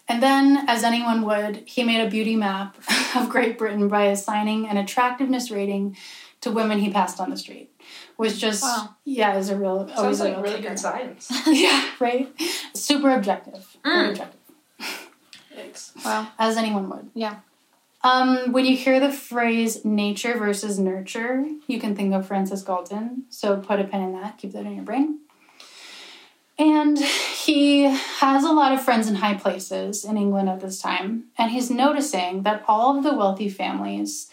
[0.07, 2.77] And then, as anyone would, he made a beauty map
[3.15, 5.95] of Great Britain by assigning an attractiveness rating
[6.41, 7.72] to women he passed on the street.
[8.17, 8.95] Was just Wow.
[9.05, 11.31] yeah, is a real always Sounds a like real really good science.
[11.47, 12.29] yeah, right.
[12.73, 13.75] Super objective.
[13.83, 14.09] Very Mm.
[14.11, 14.39] objective.
[15.57, 16.05] Yikes.
[16.05, 16.27] Wow.
[16.39, 17.09] As anyone would.
[17.15, 17.37] Yeah.
[18.03, 23.23] Um, when you hear the phrase nature versus nurture, you can think of Francis Galton.
[23.29, 25.19] So put a pin in that, keep that in your brain.
[26.59, 31.25] And he has a lot of friends in high places in England at this time,
[31.37, 34.29] and he's noticing that all of the wealthy families,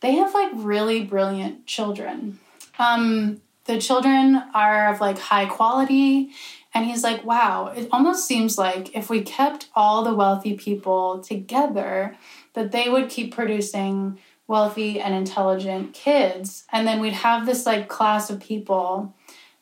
[0.00, 2.40] they have like really brilliant children.
[2.80, 6.30] Um, the children are of like high quality,
[6.72, 11.20] and he's like, wow, it almost seems like if we kept all the wealthy people
[11.20, 12.16] together,
[12.54, 17.88] that they would keep producing wealthy and intelligent kids, and then we'd have this like
[17.88, 19.14] class of people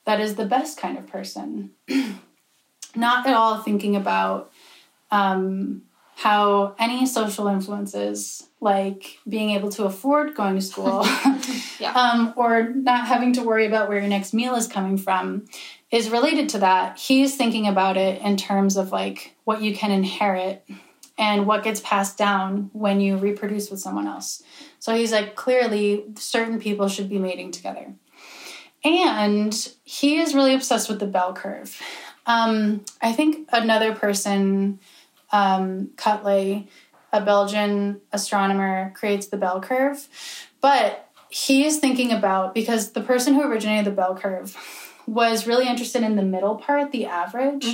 [0.05, 1.71] that is the best kind of person.
[2.97, 4.51] Not at all thinking about
[5.11, 5.83] um,
[6.17, 11.05] how any social influences, like being able to afford going to school,
[11.79, 11.93] Yeah.
[11.93, 15.47] um, or not having to worry about where your next meal is coming from,
[15.91, 16.99] is related to that.
[16.99, 20.67] He's thinking about it in terms of like what you can inherit
[21.19, 24.43] and what gets passed down when you reproduce with someone else.
[24.79, 27.93] So he's like, clearly, certain people should be mating together.
[28.85, 31.81] And he is really obsessed with the bell curve.
[32.27, 34.79] Um, I think another person,
[35.33, 36.69] um, Quetelet,
[37.13, 40.07] a Belgian astronomer, creates the bell curve.
[40.61, 44.57] But he is thinking about because the person who originated the bell curve
[45.09, 47.67] was really interested in the middle part, the average,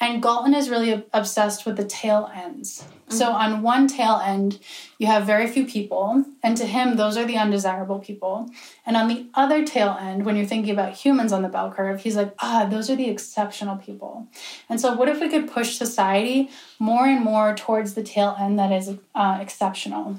[0.00, 2.84] and Galton is really obsessed with the tail ends.
[3.08, 4.58] So on one tail end,
[4.98, 8.50] you have very few people, and to him, those are the undesirable people.
[8.84, 12.00] And on the other tail end, when you're thinking about humans on the bell curve,
[12.00, 14.26] he's like, ah, those are the exceptional people.
[14.68, 18.58] And so, what if we could push society more and more towards the tail end
[18.58, 20.18] that is uh, exceptional?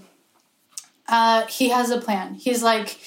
[1.07, 2.35] Uh, he has a plan.
[2.35, 2.97] He's like,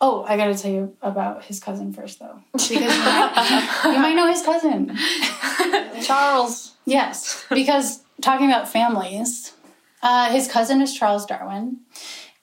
[0.00, 3.98] oh, I got to tell you about his cousin first, though, because you might, you
[3.98, 4.96] might know his cousin.
[6.02, 6.74] Charles.
[6.84, 9.52] Yes, because talking about families,
[10.02, 11.80] uh, his cousin is Charles Darwin,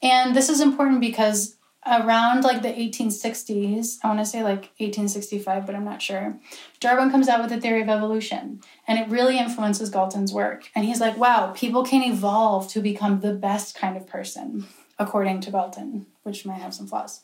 [0.02, 5.66] and this is important because around like the 1860s, I want to say like 1865,
[5.66, 6.38] but I'm not sure.
[6.80, 10.70] Darwin comes out with the theory of evolution, and it really influences Galton's work.
[10.76, 14.68] And he's like, "Wow, people can evolve to become the best kind of person."
[15.00, 17.22] According to Galton, which might have some flaws.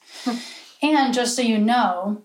[0.81, 2.23] And just so you know,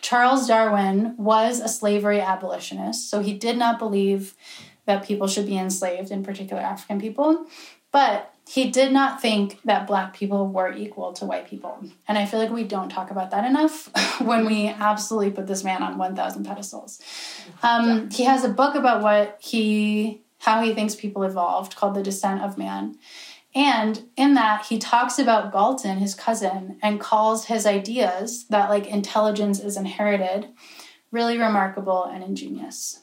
[0.00, 4.34] Charles Darwin was a slavery abolitionist, so he did not believe
[4.86, 7.46] that people should be enslaved, in particular African people,
[7.92, 11.84] but he did not think that black people were equal to white people.
[12.06, 13.90] And I feel like we don't talk about that enough
[14.22, 17.00] when we absolutely put this man on 1,000 pedestals.
[17.62, 22.02] Um, He has a book about what he, how he thinks people evolved called The
[22.02, 22.96] Descent of Man.
[23.54, 28.86] And in that, he talks about Galton, his cousin, and calls his ideas that like
[28.86, 30.48] intelligence is inherited
[31.10, 33.00] really remarkable and ingenious.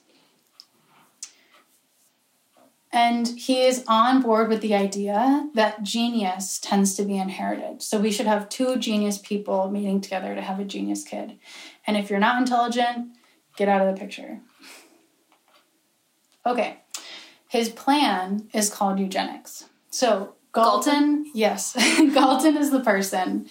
[2.91, 7.81] And he is on board with the idea that genius tends to be inherited.
[7.81, 11.37] So we should have two genius people meeting together to have a genius kid.
[11.85, 13.09] And if you're not intelligent,
[13.57, 14.39] get out of the picture.
[16.45, 16.77] Okay.
[17.49, 19.65] His plan is called eugenics.
[19.95, 21.73] So Galton, yes,
[22.13, 23.47] Galton is the person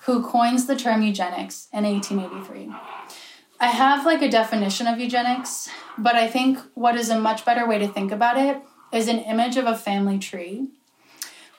[0.00, 2.74] who coins the term eugenics in 1883.
[3.60, 7.64] I have like a definition of eugenics, but I think what is a much better
[7.64, 8.60] way to think about it
[8.92, 10.66] is an image of a family tree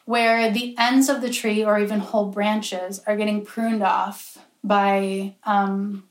[0.03, 5.35] where the ends of the tree or even whole branches are getting pruned off by
[5.45, 6.03] um,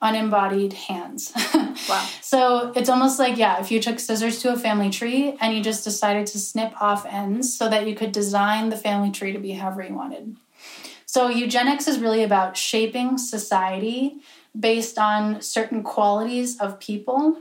[0.00, 1.30] unembodied hands.
[1.88, 2.08] Wow.
[2.20, 5.62] so it's almost like, yeah, if you took scissors to a family tree and you
[5.62, 9.38] just decided to snip off ends so that you could design the family tree to
[9.38, 10.36] be however you wanted.
[11.06, 14.16] So eugenics is really about shaping society
[14.58, 17.40] based on certain qualities of people,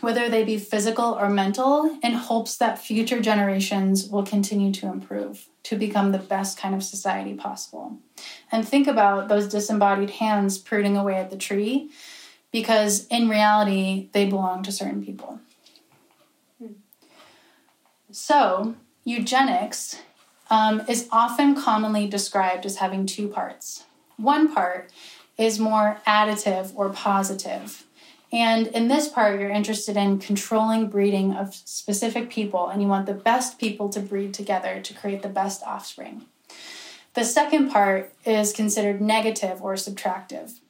[0.00, 5.48] whether they be physical or mental, in hopes that future generations will continue to improve
[5.62, 7.98] to become the best kind of society possible.
[8.50, 11.90] And think about those disembodied hands pruning away at the tree
[12.52, 15.40] because in reality, they belong to certain people.
[18.10, 19.96] So, eugenics
[20.50, 23.84] um, is often commonly described as having two parts.
[24.16, 24.90] One part
[25.38, 27.84] is more additive or positive.
[28.32, 33.06] And in this part, you're interested in controlling breeding of specific people, and you want
[33.06, 36.26] the best people to breed together to create the best offspring.
[37.14, 40.60] The second part is considered negative or subtractive.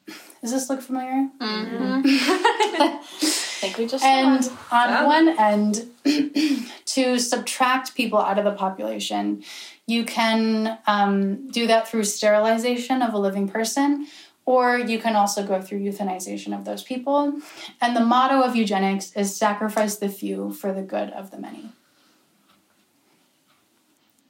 [0.40, 1.28] Does this look familiar?
[1.38, 2.02] Mm-hmm.
[2.06, 5.04] I think we just And on Yeah.
[5.06, 5.90] one end,
[6.86, 9.44] to subtract people out of the population,
[9.86, 14.06] you can um, do that through sterilization of a living person,
[14.46, 17.40] or you can also go through euthanization of those people.
[17.82, 21.70] And the motto of eugenics is sacrifice the few for the good of the many.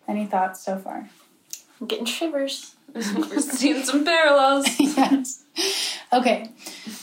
[0.09, 1.09] Any thoughts so far?
[1.81, 2.75] I'm getting shivers.
[2.95, 4.67] We're seeing some parallels.
[4.79, 5.45] yes.
[6.13, 6.51] Okay.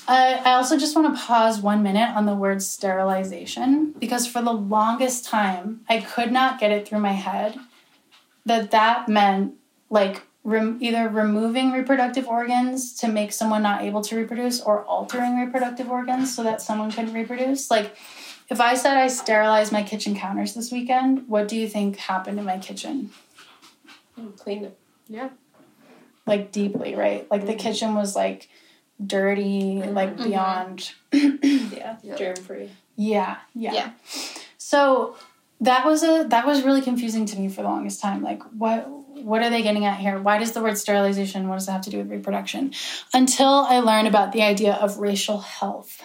[0.08, 4.42] Uh, I also just want to pause one minute on the word sterilization because for
[4.42, 7.60] the longest time, I could not get it through my head
[8.46, 9.56] that that meant
[9.90, 15.38] like rem- either removing reproductive organs to make someone not able to reproduce or altering
[15.38, 17.70] reproductive organs so that someone couldn't reproduce.
[17.70, 17.96] Like,
[18.50, 22.40] if I said I sterilized my kitchen counters this weekend, what do you think happened
[22.40, 23.12] in my kitchen?
[24.38, 24.78] Cleaned it.
[26.28, 27.30] Like deeply, right?
[27.32, 27.60] Like the mm-hmm.
[27.60, 28.50] kitchen was like
[29.04, 29.94] dirty, mm-hmm.
[29.94, 30.30] like mm-hmm.
[30.30, 30.92] beyond.
[31.12, 31.98] Yeah.
[32.04, 32.16] Yeah.
[32.16, 32.70] Germ free.
[32.96, 33.92] Yeah, yeah, Yeah.
[34.58, 35.16] So
[35.62, 38.22] that was a that was really confusing to me for the longest time.
[38.22, 40.20] Like what what are they getting at here?
[40.20, 42.74] Why does the word sterilization what does it have to do with reproduction?
[43.14, 46.02] Until I learned about the idea of racial health.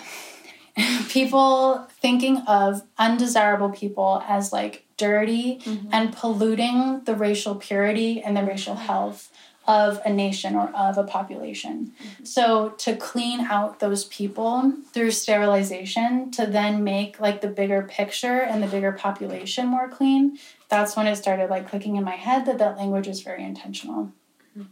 [1.08, 8.42] people thinking of undesirable people as like dirty and polluting the racial purity and the
[8.42, 9.31] racial health
[9.66, 11.92] of a nation or of a population.
[12.02, 12.24] Mm-hmm.
[12.24, 18.40] So to clean out those people through sterilization to then make like the bigger picture
[18.40, 22.46] and the bigger population more clean, that's when it started like clicking in my head
[22.46, 24.12] that that language is very intentional.
[24.58, 24.62] Mm-hmm.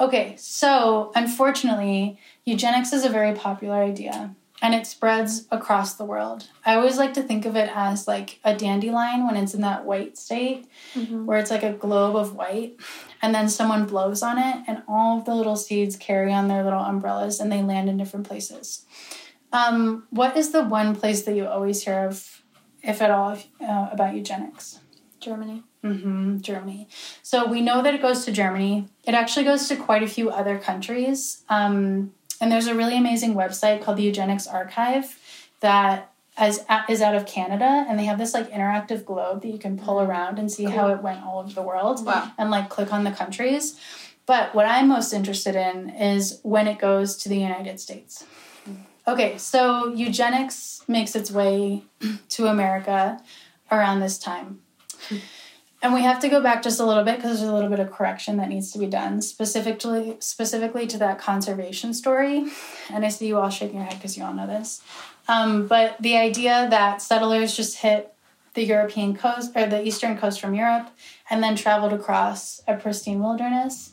[0.00, 6.48] Okay, so unfortunately, eugenics is a very popular idea and it spreads across the world.
[6.64, 9.84] I always like to think of it as like a dandelion when it's in that
[9.84, 10.66] white state,
[11.24, 12.76] where it's like a globe of white,
[13.22, 16.62] and then someone blows on it, and all of the little seeds carry on their
[16.64, 18.84] little umbrellas and they land in different places.
[19.52, 22.42] Um, what is the one place that you always hear of,
[22.82, 24.80] if at all, uh, about eugenics?
[25.20, 25.64] Germany.
[25.82, 26.88] hmm Germany.
[27.22, 28.88] So we know that it goes to Germany.
[29.04, 31.42] It actually goes to quite a few other countries.
[31.48, 35.18] Um, and there's a really amazing website called the Eugenics Archive
[35.60, 37.84] that is, is out of Canada.
[37.88, 40.10] And they have this like interactive globe that you can pull mm-hmm.
[40.10, 42.32] around and see how it went all over the world Wow.
[42.38, 43.78] and like click on the countries.
[44.26, 48.24] But what I'm most interested in is when it goes to the United States.
[49.08, 51.82] Okay, so eugenics makes its way
[52.28, 53.20] to America
[53.70, 54.60] around this time.
[55.82, 57.80] And we have to go back just a little bit because there's a little bit
[57.80, 62.46] of correction that needs to be done, specifically specifically to that conservation story.
[62.90, 64.82] And I see you all shaking your head because you all know this.
[65.26, 68.12] Um, but the idea that settlers just hit
[68.54, 70.90] the European coast or the eastern coast from Europe
[71.30, 73.92] and then traveled across a pristine wilderness.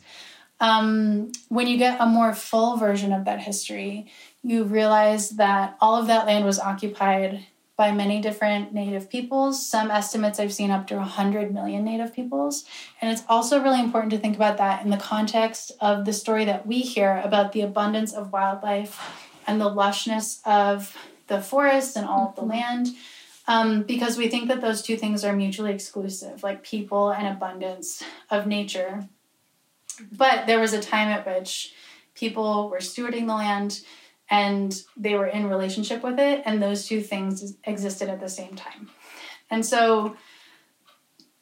[0.60, 4.10] Um, when you get a more full version of that history,
[4.42, 7.46] you realize that all of that land was occupied
[7.78, 9.64] by many different native peoples.
[9.64, 12.64] Some estimates I've seen up to 100 million native peoples.
[13.00, 16.44] And it's also really important to think about that in the context of the story
[16.44, 19.00] that we hear about the abundance of wildlife
[19.46, 20.96] and the lushness of
[21.28, 22.88] the forest and all of the land.
[23.48, 28.02] um, because we think that those two things are mutually exclusive, like people and abundance
[28.30, 29.08] of nature.
[30.12, 31.72] But there was a time at which
[32.14, 33.80] people were stewarding the land
[34.30, 38.54] and they were in relationship with it, and those two things existed at the same
[38.54, 38.90] time.
[39.50, 40.16] And so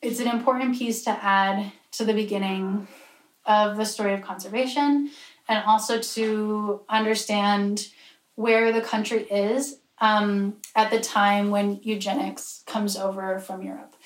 [0.03, 2.87] it's an important piece to add to the beginning
[3.45, 5.11] of the story of conservation
[5.49, 7.89] and also to understand
[8.35, 13.97] where the country is um, at the time when eugenics comes over from Europe.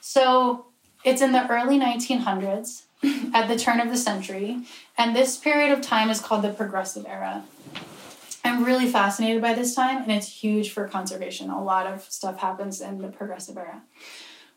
[0.00, 0.66] So
[1.04, 2.82] it's in the early 1900s,
[3.34, 4.60] at the turn of the century,
[4.96, 7.42] and this period of time is called the Progressive Era.
[8.44, 11.50] I'm really fascinated by this time, and it's huge for conservation.
[11.50, 13.82] A lot of stuff happens in the Progressive Era.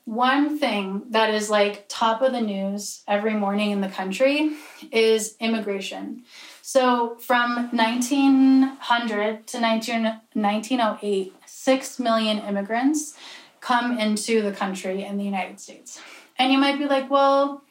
[0.05, 4.51] One thing that is like top of the news every morning in the country
[4.91, 6.23] is immigration.
[6.61, 10.03] So from 1900 to 19,
[10.33, 13.17] 1908, 6 million immigrants
[13.61, 16.01] come into the country in the United States.
[16.37, 17.63] And you might be like, well,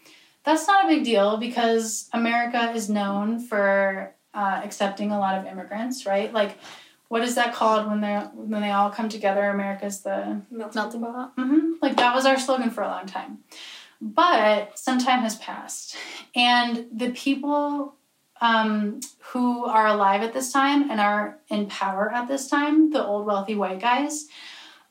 [0.44, 5.46] that's not a big deal because America is known for uh, accepting a lot of
[5.46, 6.32] immigrants, right?
[6.32, 6.58] Like,
[7.08, 9.50] what is that called when they when they all come together?
[9.50, 11.32] America's the Melting pot.
[11.36, 13.38] hmm Like that was our slogan for a long time.
[14.00, 15.96] But some time has passed,
[16.34, 17.94] and the people
[18.40, 23.04] um, who are alive at this time and are in power at this time, the
[23.04, 24.26] old wealthy white guys,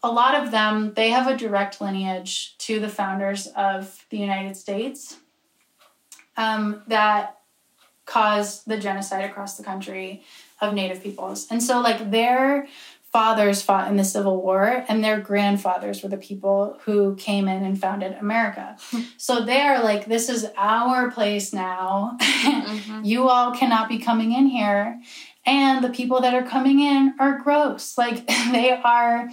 [0.03, 4.55] a lot of them they have a direct lineage to the founders of the United
[4.55, 5.17] States
[6.37, 7.40] um, that
[8.11, 10.21] caused the genocide across the country
[10.59, 11.47] of Native peoples.
[11.49, 12.67] And so, like, their
[13.13, 17.63] fathers fought in the Civil War, and their grandfathers were the people who came in
[17.63, 18.77] and founded America.
[19.17, 22.17] so they're like, this is our place now.
[22.19, 23.01] Mm-hmm.
[23.03, 25.01] you all cannot be coming in here.
[25.45, 27.97] And the people that are coming in are gross.
[27.97, 29.29] Like, they are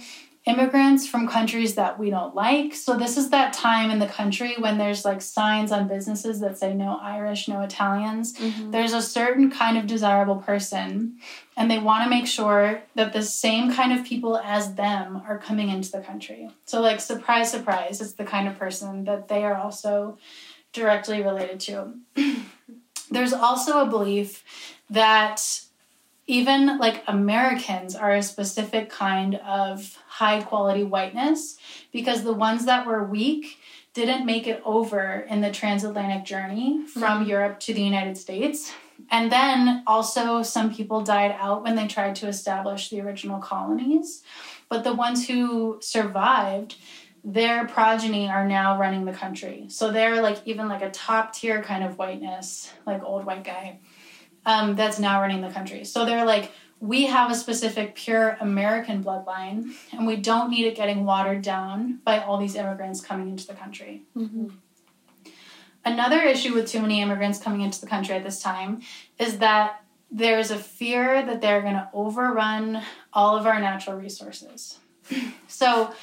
[0.49, 2.73] immigrants from countries that we don't like.
[2.73, 6.57] So this is that time in the country when there's like signs on businesses that
[6.57, 8.33] say no Irish, no Italians.
[8.33, 8.71] Mm-hmm.
[8.71, 11.17] There's a certain kind of desirable person
[11.55, 15.37] and they want to make sure that the same kind of people as them are
[15.37, 16.49] coming into the country.
[16.65, 20.17] So like surprise surprise, it's the kind of person that they are also
[20.73, 21.93] directly related to.
[23.11, 24.43] there's also a belief
[24.89, 25.61] that
[26.29, 31.57] even like Americans are a specific kind of high quality whiteness
[31.91, 33.57] because the ones that were weak
[33.95, 37.29] didn't make it over in the transatlantic journey from mm-hmm.
[37.31, 38.71] Europe to the United States.
[39.09, 44.21] And then also, some people died out when they tried to establish the original colonies.
[44.69, 46.75] But the ones who survived,
[47.23, 49.65] their progeny are now running the country.
[49.69, 53.79] So they're like even like a top tier kind of whiteness, like old white guy
[54.45, 55.83] um, that's now running the country.
[55.83, 60.75] So they're like, we have a specific pure American bloodline, and we don't need it
[60.75, 64.03] getting watered down by all these immigrants coming into the country.
[64.15, 64.51] Mhm.
[65.83, 68.81] Another issue with too many immigrants coming into the country at this time
[69.17, 72.81] is that there's a fear that they're going to overrun
[73.13, 74.79] all of our natural resources.
[75.47, 75.93] so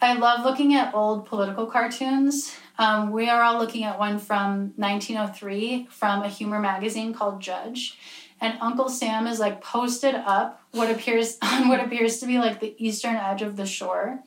[0.00, 2.56] I love looking at old political cartoons.
[2.80, 7.98] Um, we are all looking at one from 1903 from a humor magazine called Judge.
[8.40, 12.58] And Uncle Sam is like posted up what appears on what appears to be like
[12.58, 14.20] the eastern edge of the shore.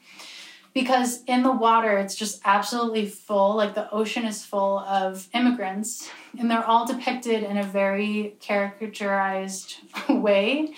[0.72, 3.56] Because in the water, it's just absolutely full.
[3.56, 9.78] Like the ocean is full of immigrants, and they're all depicted in a very caricaturized
[10.22, 10.74] way.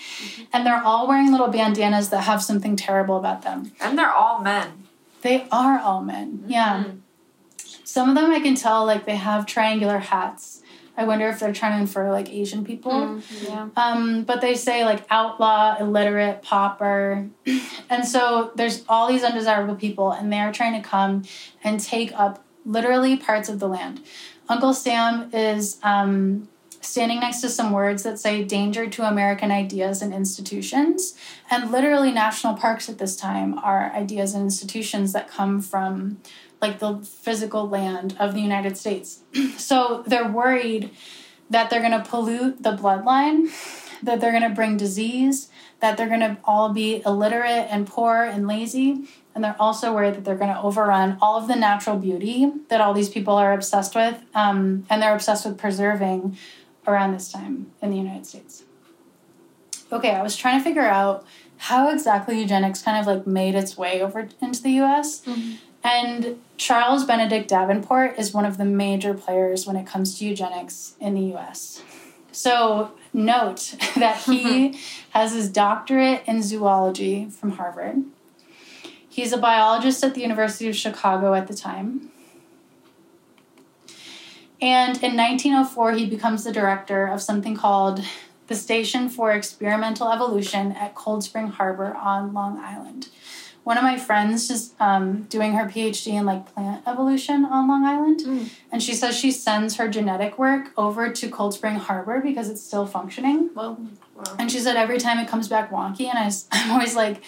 [0.51, 3.71] And they're all wearing little bandanas that have something terrible about them.
[3.79, 4.83] And they're all men.
[5.21, 6.43] They are all men.
[6.47, 6.83] Yeah.
[7.85, 10.61] Some of them I can tell like they have triangular hats.
[10.97, 12.91] I wonder if they're trying to infer like Asian people.
[12.91, 13.69] Mm, yeah.
[13.75, 17.29] Um, but they say like outlaw, illiterate, pauper.
[17.89, 21.23] and so there's all these undesirable people and they're trying to come
[21.63, 24.01] and take up literally parts of the land.
[24.47, 26.47] Uncle Sam is um,
[26.81, 31.15] standing next to some words that say danger to American ideas and institutions.
[31.49, 36.19] And literally, national parks at this time are ideas and institutions that come from
[36.61, 39.21] like the physical land of the United States.
[39.57, 40.91] so they're worried
[41.49, 43.49] that they're going to pollute the bloodline,
[44.01, 45.49] that they're going to bring disease,
[45.79, 49.07] that they're going to all be illiterate and poor and lazy.
[49.33, 52.79] And they're also worried that they're going to overrun all of the natural beauty that
[52.79, 56.37] all these people are obsessed with, um, and they're obsessed with preserving
[56.87, 58.63] around this time in the United States.
[59.91, 61.25] Okay, I was trying to figure out
[61.57, 65.21] how exactly eugenics kind of like made its way over into the US.
[65.85, 70.95] And Charles Benedict Davenport is one of the major players when it comes to eugenics
[70.99, 71.83] in the US.
[72.31, 74.79] So, note that he
[75.11, 78.03] has his doctorate in zoology from Harvard.
[79.07, 82.09] He's a biologist at the University of Chicago at the time.
[84.59, 88.03] And in 1904, he becomes the director of something called
[88.47, 93.09] the Station for Experimental Evolution at Cold Spring Harbor on Long Island.
[93.65, 97.83] One of my friends is um, doing her PhD in like plant evolution on Long
[97.83, 98.49] Island, Mm.
[98.71, 102.61] and she says she sends her genetic work over to Cold Spring Harbor because it's
[102.61, 103.49] still functioning.
[103.55, 103.77] Well,
[104.15, 104.23] Wow.
[104.39, 107.21] And she said every time it comes back wonky, and I, am always like,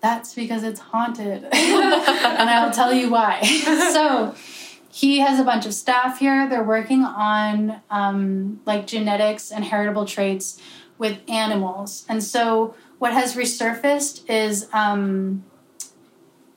[0.00, 1.44] that's because it's haunted.
[1.52, 3.40] and I'll tell you why.
[3.92, 4.34] so
[4.90, 6.48] he has a bunch of staff here.
[6.48, 10.60] They're working on um, like genetics and heritable traits
[10.98, 12.04] with animals.
[12.08, 15.44] And so what has resurfaced is um,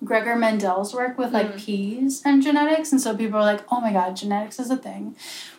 [0.07, 1.57] Gregor Mendel's work with like mm.
[1.57, 2.91] peas and genetics.
[2.91, 5.15] And so people are like, oh my God, genetics is a thing.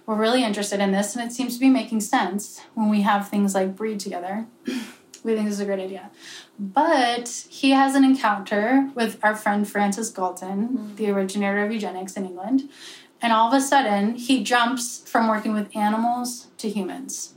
[0.06, 1.14] We're really interested in this.
[1.14, 4.46] And it seems to be making sense when we have things like breed together.
[4.66, 6.10] we think this is a great idea.
[6.58, 10.96] But he has an encounter with our friend Francis Galton, mm.
[10.96, 12.68] the originator of eugenics in England.
[13.20, 17.34] And all of a sudden, he jumps from working with animals to humans.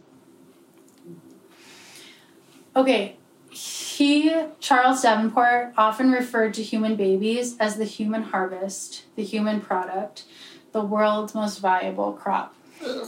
[2.76, 3.18] Okay,
[4.02, 10.24] he, Charles Davenport, often referred to human babies as the human harvest, the human product,
[10.72, 12.56] the world's most valuable crop.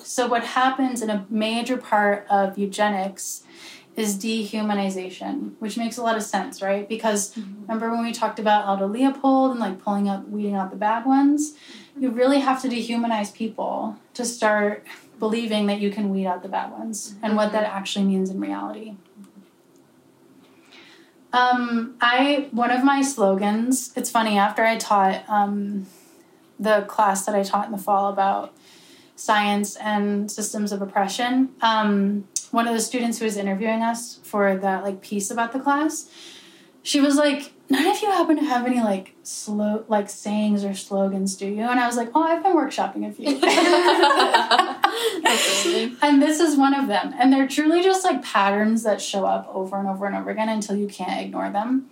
[0.04, 3.42] So, what happens in a major part of eugenics
[3.96, 6.88] is dehumanization, which makes a lot of sense, right?
[6.88, 7.64] Because mm-hmm.
[7.64, 11.08] remember when we talked about Aldo Leopold and like pulling out, weeding out the bad
[11.08, 11.54] ones?
[11.54, 12.04] Mm-hmm.
[12.04, 14.86] You really have to dehumanize people to start
[15.18, 17.56] believing that you can weed out the bad ones and what mm-hmm.
[17.56, 18.96] that actually means in reality.
[21.34, 23.92] Um, I one of my slogans.
[23.96, 25.88] It's funny after I taught um,
[26.60, 28.54] the class that I taught in the fall about
[29.16, 31.50] science and systems of oppression.
[31.62, 35.60] Um, one of the students who was interviewing us for that like piece about the
[35.60, 36.08] class,
[36.84, 40.76] she was like, "None of you happen to have any like slow like sayings or
[40.76, 43.40] slogans, do you?" And I was like, "Oh, I've been workshopping a few."
[46.02, 47.14] And this is one of them.
[47.18, 50.50] And they're truly just like patterns that show up over and over and over again
[50.50, 51.90] until you can't ignore them.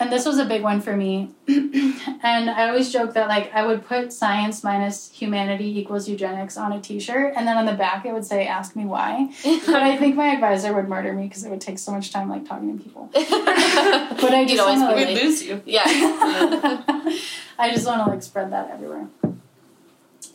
[0.00, 1.30] And this was a big one for me.
[1.48, 6.72] and I always joke that like I would put science minus humanity equals eugenics on
[6.72, 9.32] a t-shirt and then on the back it would say ask me why.
[9.66, 12.28] But I think my advisor would murder me because it would take so much time
[12.28, 13.10] like talking to people.
[13.14, 15.62] But I just always to like, lose you.
[15.64, 15.82] Yeah.
[17.58, 19.08] I just want to like spread that everywhere.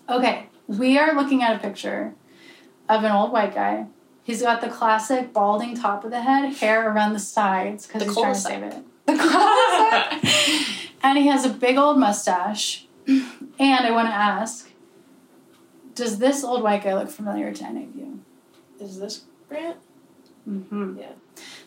[0.09, 2.13] Okay, we are looking at a picture
[2.89, 3.87] of an old white guy.
[4.23, 8.07] He's got the classic balding top of the head, hair around the sides because The
[8.07, 8.83] he's trying to save it.
[9.05, 9.13] The
[11.03, 12.87] and he has a big old mustache.
[13.05, 14.69] And I want to ask,
[15.93, 18.21] does this old white guy look familiar to any of you?
[18.79, 19.77] Is this Grant?
[20.49, 20.99] Mm-hmm.
[20.99, 21.11] Yeah.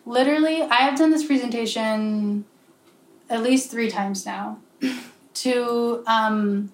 [0.05, 2.45] Literally, I have done this presentation
[3.29, 4.59] at least three times now
[5.35, 6.73] to um,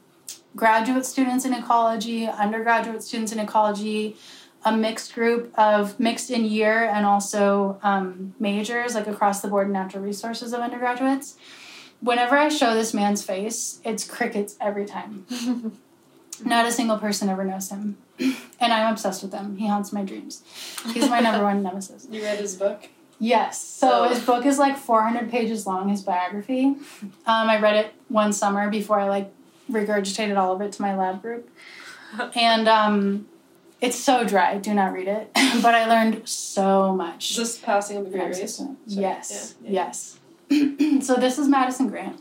[0.56, 4.16] graduate students in ecology, undergraduate students in ecology,
[4.64, 9.70] a mixed group of mixed in year and also um, majors, like across the board
[9.70, 11.36] natural resources of undergraduates.
[12.00, 15.26] Whenever I show this man's face, it's crickets every time.
[16.44, 17.96] Not a single person ever knows him.
[18.18, 19.56] And I'm obsessed with him.
[19.58, 20.42] He haunts my dreams.
[20.92, 22.06] He's my number one nemesis.
[22.10, 22.88] You read his book?
[23.20, 23.62] Yes.
[23.64, 24.08] So Oh.
[24.08, 26.64] his book is like 400 pages long, his biography.
[26.64, 26.80] Um,
[27.26, 29.32] I read it one summer before I like
[29.72, 31.50] regurgitated all of it to my lab group.
[32.34, 33.26] And um,
[33.80, 34.58] it's so dry.
[34.58, 35.30] Do not read it.
[35.62, 37.36] but I learned so much.
[37.36, 38.50] This passing of the from Great his Race?
[38.50, 38.76] system.
[38.86, 39.02] Sorry.
[39.02, 39.54] Yes.
[39.62, 39.82] Yeah, yeah.
[39.84, 41.04] Yes.
[41.06, 42.20] so this is Madison Grant.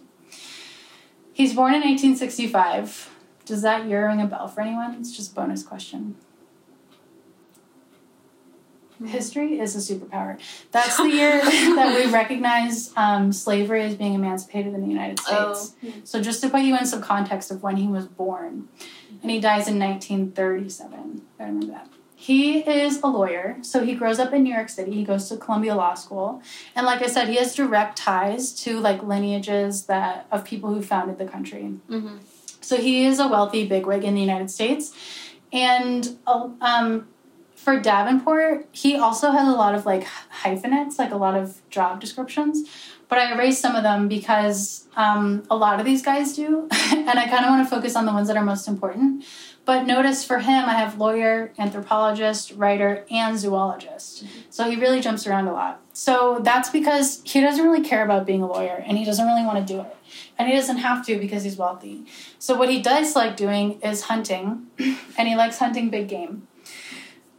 [1.33, 3.09] He's born in 1865.
[3.45, 4.95] Does that year ring a bell for anyone?
[4.95, 6.15] It's just a bonus question.
[9.05, 10.39] History is a superpower.
[10.71, 11.41] That's the year
[11.75, 15.73] that we recognize um, slavery as being emancipated in the United States.
[15.83, 15.93] Oh.
[16.03, 18.67] So just to put you in some context of when he was born,
[19.21, 21.21] and he dies in 1937.
[21.39, 21.87] I remember that.
[22.15, 24.91] He is a lawyer, so he grows up in New York City.
[24.91, 26.41] He goes to Columbia Law School,
[26.75, 30.83] and like I said, he has direct ties to like lineages that of people who
[30.83, 31.73] founded the country.
[31.89, 32.19] Mhm.
[32.61, 34.93] So he is a wealthy bigwig in the United States,
[35.51, 37.07] and uh, um,
[37.61, 42.01] for Davenport, he also has a lot of like hyphenates, like a lot of job
[42.01, 42.67] descriptions.
[43.07, 47.19] But I erased some of them because um, a lot of these guys do, and
[47.19, 49.25] I kind of want to focus on the ones that are most important.
[49.63, 54.25] But notice for him, I have lawyer, anthropologist, writer, and zoologist.
[54.49, 55.81] So he really jumps around a lot.
[55.93, 59.45] So that's because he doesn't really care about being a lawyer and he doesn't really
[59.45, 59.95] want to do it.
[60.39, 62.05] And he doesn't have to because he's wealthy.
[62.39, 64.65] So what he does like doing is hunting,
[65.17, 66.47] and he likes hunting big game.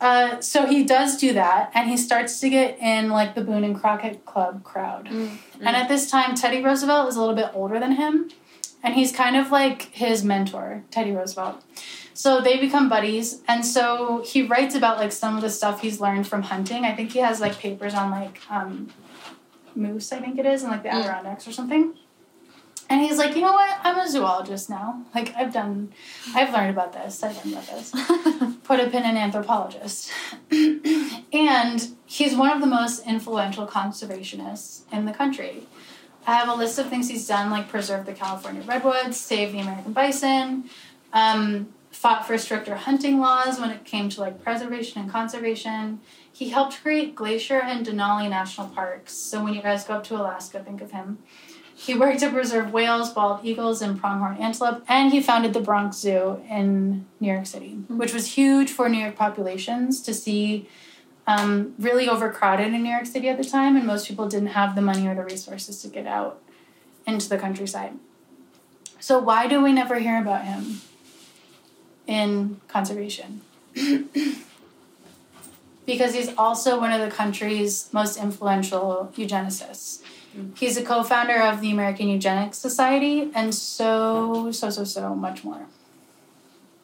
[0.03, 3.62] Uh, so he does do that, and he starts to get in like the Boone
[3.62, 5.09] and Crockett Club crowd.
[5.09, 8.28] And at this time, Teddy Roosevelt is a little bit older than him,
[8.82, 11.62] and he's kind of like his mentor, Teddy Roosevelt.
[12.14, 16.00] So they become buddies, and so he writes about like some of the stuff he's
[16.00, 16.84] learned from hunting.
[16.84, 18.88] I think he has like papers on like um,
[19.76, 21.05] moose, I think it is, and like the Mm.
[21.05, 21.94] Adirondacks or something.
[22.93, 23.78] And he's like, you know what?
[23.84, 25.03] I'm a zoologist now.
[25.14, 25.95] Like I've done,
[26.34, 27.22] I've learned about this.
[27.22, 27.90] I've learned about this.
[28.64, 30.12] Put a pin in anthropologist.
[31.32, 35.66] and he's one of the most influential conservationists in the country.
[36.26, 39.61] I have a list of things he's done, like preserve the California redwoods, save the
[39.61, 40.68] American bison,
[41.14, 46.01] um, fought for stricter hunting laws when it came to like preservation and conservation.
[46.30, 49.14] He helped create Glacier and Denali National Parks.
[49.14, 51.20] So when you guys go up to Alaska, think of him.
[51.85, 55.97] He worked to preserve whales, bald eagles, and pronghorn antelope, and he founded the Bronx
[55.97, 60.68] Zoo in New York City, which was huge for New York populations to see
[61.26, 64.76] um, really overcrowded in New York City at the time, and most people didn't have
[64.76, 66.41] the money or the resources to get out
[67.05, 67.95] into the countryside.
[69.01, 70.83] So, why do we never hear about him
[72.07, 73.41] in conservation?
[75.85, 80.01] because he's also one of the country's most influential eugenicists.
[80.57, 85.45] He's a co founder of the American Eugenics Society and so, so, so, so much
[85.45, 85.66] more.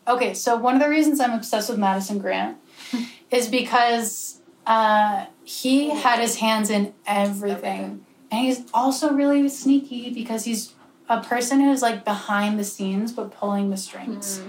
[0.06, 2.56] Okay, so one of the reasons I'm obsessed with Madison Grant
[3.30, 7.50] is because uh, he had his hands in everything.
[7.50, 8.06] Everything.
[8.30, 10.74] And he's also really sneaky because he's
[11.08, 14.42] a person who's like behind the scenes but pulling the strings.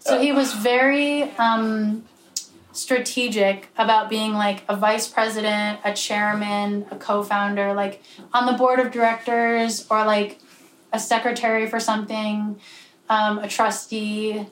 [0.00, 2.04] So he was very um,
[2.72, 8.02] strategic about being like a vice president, a chairman, a co founder, like
[8.32, 10.38] on the board of directors or like
[10.92, 12.58] a secretary for something,
[13.08, 14.46] um, a trustee.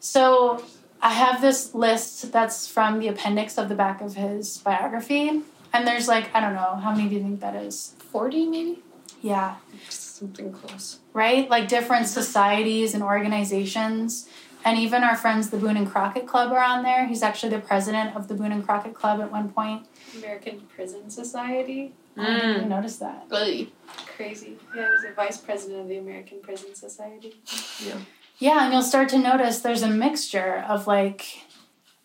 [0.00, 0.64] So
[1.00, 5.42] I have this list that's from the appendix of the back of his biography.
[5.72, 7.94] And there's like, I don't know, how many do you think that is?
[8.12, 8.82] 40 maybe?
[9.20, 9.56] Yeah,
[9.88, 10.98] Something close.
[11.12, 11.48] right?
[11.50, 14.28] Like different societies and organizations.
[14.64, 17.06] And even our friends, the Boone and Crockett Club, are on there.
[17.06, 19.86] He's actually the president of the Boone and Crockett Club at one point.
[20.16, 21.94] American Prison Society.
[22.16, 23.26] I didn't even notice that.
[23.30, 23.72] Really?
[24.16, 24.56] Crazy.
[24.74, 27.36] Yeah, I was the vice president of the American Prison Society.
[27.84, 27.94] Yeah,
[28.38, 31.24] Yeah, and you'll start to notice there's a mixture of like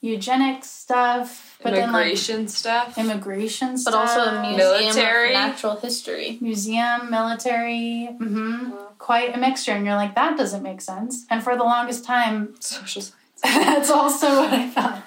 [0.02, 2.96] eugenics stuff, but Immigration stuff.
[2.96, 5.28] then like immigration stuff, But also a museum Military.
[5.30, 6.38] of natural history.
[6.42, 8.72] museum, military, hmm
[9.04, 9.74] quite a mixture.
[9.74, 11.26] And you're like, that doesn't make sense.
[11.30, 13.14] And for the longest time, Social science.
[13.44, 15.04] That's also what I thought.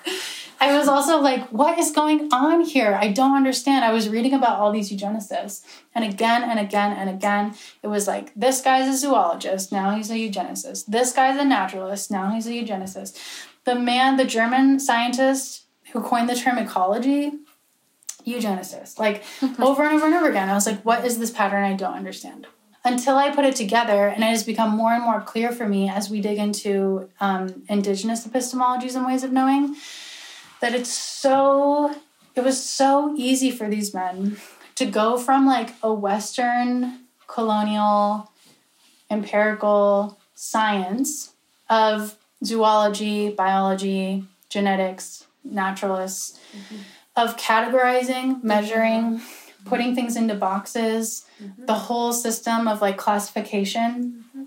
[0.60, 2.94] I was also like, what is going on here?
[3.00, 3.86] I don't understand.
[3.86, 8.06] I was reading about all these eugenicists, and again and again and again, it was
[8.06, 10.86] like, this guy's a zoologist, now he's a eugenicist.
[10.86, 13.18] This guy's a naturalist, now he's a eugenicist.
[13.64, 17.32] The man, the German scientist who coined the term ecology,
[18.26, 18.98] eugenicist.
[18.98, 19.24] Like
[19.58, 20.48] over and over and over again.
[20.48, 22.46] I was like, what is this pattern I don't understand?
[22.86, 25.90] Until I put it together, and it has become more and more clear for me
[25.90, 29.74] as we dig into um, indigenous epistemologies and ways of knowing
[30.60, 31.92] that it's so,
[32.36, 34.36] it was so easy for these men
[34.76, 38.30] to go from like a Western colonial
[39.10, 41.32] empirical science
[41.68, 46.38] of zoology, biology, genetics, naturalists,
[47.16, 49.20] of categorizing, measuring,
[49.66, 51.72] putting things into boxes, the mm-hmm.
[51.72, 54.44] whole system of like classification, mm-hmm.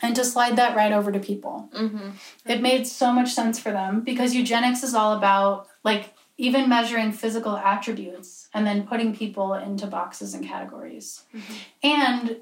[0.00, 1.68] and to slide that right over to people.
[1.74, 2.10] Mm-hmm.
[2.46, 7.12] It made so much sense for them because eugenics is all about like even measuring
[7.12, 11.24] physical attributes and then putting people into boxes and categories.
[11.34, 11.54] Mm-hmm.
[11.82, 12.36] And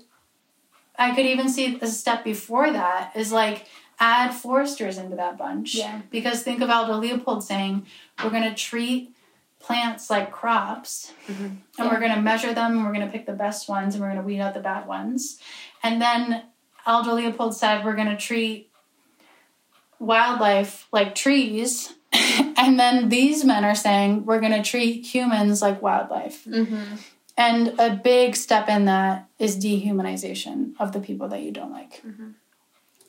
[0.99, 3.66] I could even see a step before that is like
[3.99, 5.75] add foresters into that bunch.
[5.75, 6.03] Yeah.
[6.11, 7.87] Because think of Aldo Leopold saying,
[8.23, 9.14] we're going to treat
[9.61, 11.12] plants like crops
[11.78, 14.02] and we're going to measure them and we're going to pick the best ones and
[14.02, 15.38] we're going to weed out the bad ones.
[15.82, 16.44] And then
[16.86, 18.70] Aldo Leopold said, we're going to treat
[19.98, 21.94] wildlife like trees.
[22.12, 26.44] and then these men are saying, we're going to treat humans like wildlife.
[26.46, 26.96] Mm-hmm.
[27.36, 32.02] And a big step in that is dehumanization of the people that you don't like.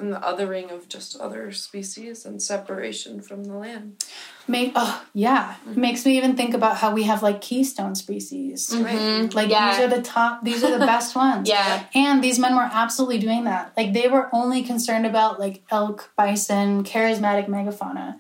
[0.02, 4.04] And the othering of just other species and separation from the land.
[4.48, 5.80] Make oh yeah, mm-hmm.
[5.80, 8.72] makes me even think about how we have like keystone species.
[8.72, 8.84] Mm-hmm.
[8.84, 8.96] Right.
[8.96, 9.36] Mm-hmm.
[9.38, 9.70] Like Yeah.
[9.70, 11.48] these are the top, these are the best ones.
[11.48, 11.86] Yeah.
[11.94, 13.74] And these men were absolutely doing that.
[13.78, 18.16] Like they were only concerned about like elk, bison, charismatic megafauna.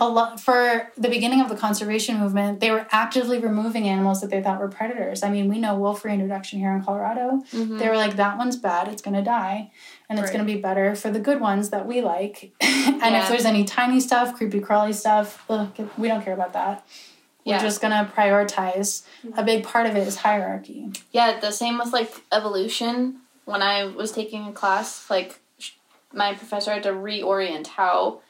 [0.00, 4.30] A lot for the beginning of the conservation movement, they were actively removing animals that
[4.30, 5.24] they thought were predators.
[5.24, 7.42] I mean, we know wolf reintroduction here in Colorado.
[7.52, 9.72] They were like, that one's bad, it's gonna die.
[10.08, 10.32] And it's Right.
[10.34, 12.52] gonna be better for the good ones that we like.
[12.60, 13.22] and Yeah.
[13.22, 16.84] if there's any tiny stuff, creepy crawly stuff, ugh, we don't care about that.
[17.44, 19.02] We're just gonna prioritize.
[19.36, 20.90] A big part of it is hierarchy.
[21.12, 23.20] Yeah, the same with like evolution.
[23.44, 25.72] When I was taking a class, like sh-
[26.12, 28.20] my professor had to reorient how,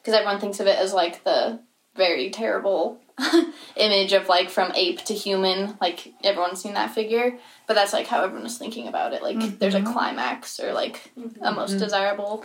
[0.00, 1.60] because everyone thinks of it as like the
[1.94, 3.00] very terrible
[3.76, 5.76] image of like from ape to human.
[5.80, 9.22] Like everyone's seen that figure, but that's like how everyone is thinking about it.
[9.22, 9.92] Like there's a Mhm.
[9.92, 11.54] climax or like a mm-hmm.
[11.54, 11.80] most mm-hmm.
[11.80, 12.44] desirable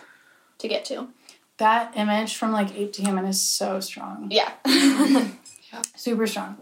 [0.59, 1.09] to get to.
[1.57, 4.27] That image from like ape to human is so strong.
[4.31, 4.51] Yeah.
[5.95, 6.57] super strong.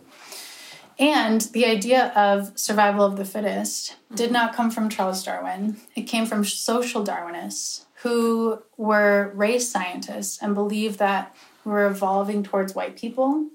[0.99, 4.34] And the idea of survival of the fittest did mm-hmm.
[4.34, 5.78] not come from Charles Darwin.
[5.95, 12.74] It came from social Darwinists who were race scientists and believed that we're evolving towards
[12.74, 13.47] white people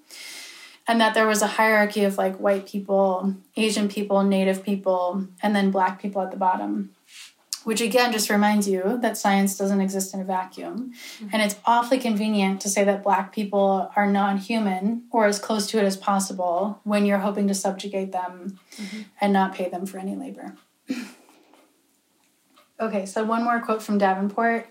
[0.87, 5.55] and that there was a hierarchy of like white people, Asian people, native people, and
[5.55, 6.91] then black people at the bottom.
[7.64, 10.93] Which again just reminds you that science doesn't exist in a vacuum.
[11.18, 11.28] Mm-hmm.
[11.33, 15.68] And it's awfully convenient to say that black people are non human or as close
[15.68, 19.03] to it as possible when you're hoping to subjugate them mm-hmm.
[19.20, 20.57] and not pay them for any labor.
[22.80, 24.66] okay, so one more quote from Davenport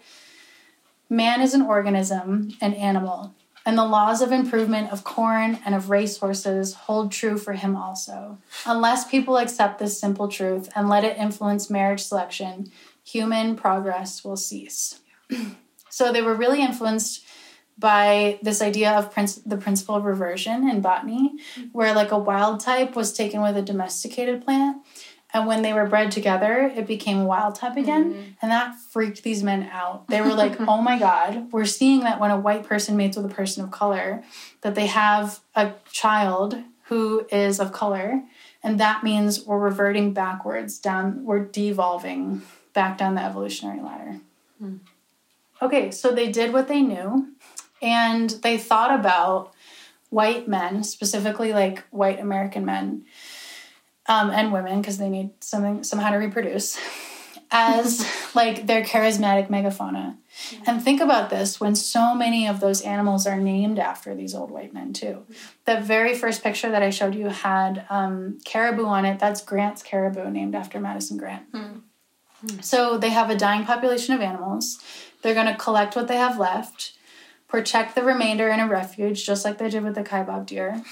[1.09, 3.35] Man is an organism, an animal,
[3.65, 8.39] and the laws of improvement of corn and of racehorses hold true for him also.
[8.65, 12.71] Unless people accept this simple truth and let it influence marriage selection,
[13.03, 14.99] human progress will cease.
[15.89, 17.23] so they were really influenced
[17.77, 21.31] by this idea of princ- the principle of reversion in botany,
[21.71, 24.77] where like a wild type was taken with a domesticated plant.
[25.33, 28.13] And when they were bred together, it became wild type again.
[28.13, 28.21] Mm-hmm.
[28.41, 30.07] And that freaked these men out.
[30.07, 33.25] They were like, oh my God, we're seeing that when a white person mates with
[33.25, 34.23] a person of color,
[34.61, 38.23] that they have a child who is of color.
[38.63, 42.41] And that means we're reverting backwards down, we're devolving
[42.73, 44.19] back down the evolutionary ladder.
[44.59, 44.77] Hmm.
[45.61, 47.33] Okay, so they did what they knew
[47.81, 49.53] and they thought about
[50.09, 53.05] white men, specifically like white American men
[54.11, 56.77] um, and women, because they need something somehow to reproduce,
[57.49, 58.05] as
[58.35, 60.17] like their charismatic megafauna.
[60.67, 64.51] And think about this when so many of those animals are named after these old
[64.51, 65.25] white men, too.
[65.65, 69.17] The very first picture that I showed you had um, caribou on it.
[69.17, 71.43] That's Grant's caribou, named after Madison Grant.
[72.59, 74.79] So they have a dying population of animals.
[75.21, 76.93] They're going to collect what they have left,
[77.47, 80.83] protect the remainder in a refuge, just like they did with the kaibab deer.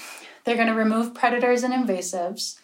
[0.44, 2.60] They're going to remove predators and invasives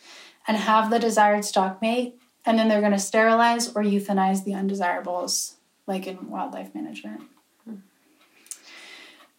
[0.46, 4.54] and have the desired stock mate, and then they're going to sterilize or euthanize the
[4.54, 7.22] undesirables, like in wildlife management.
[7.64, 7.76] Hmm.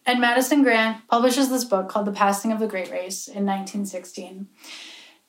[0.04, 4.48] And Madison Grant publishes this book called The Passing of the Great Race in 1916.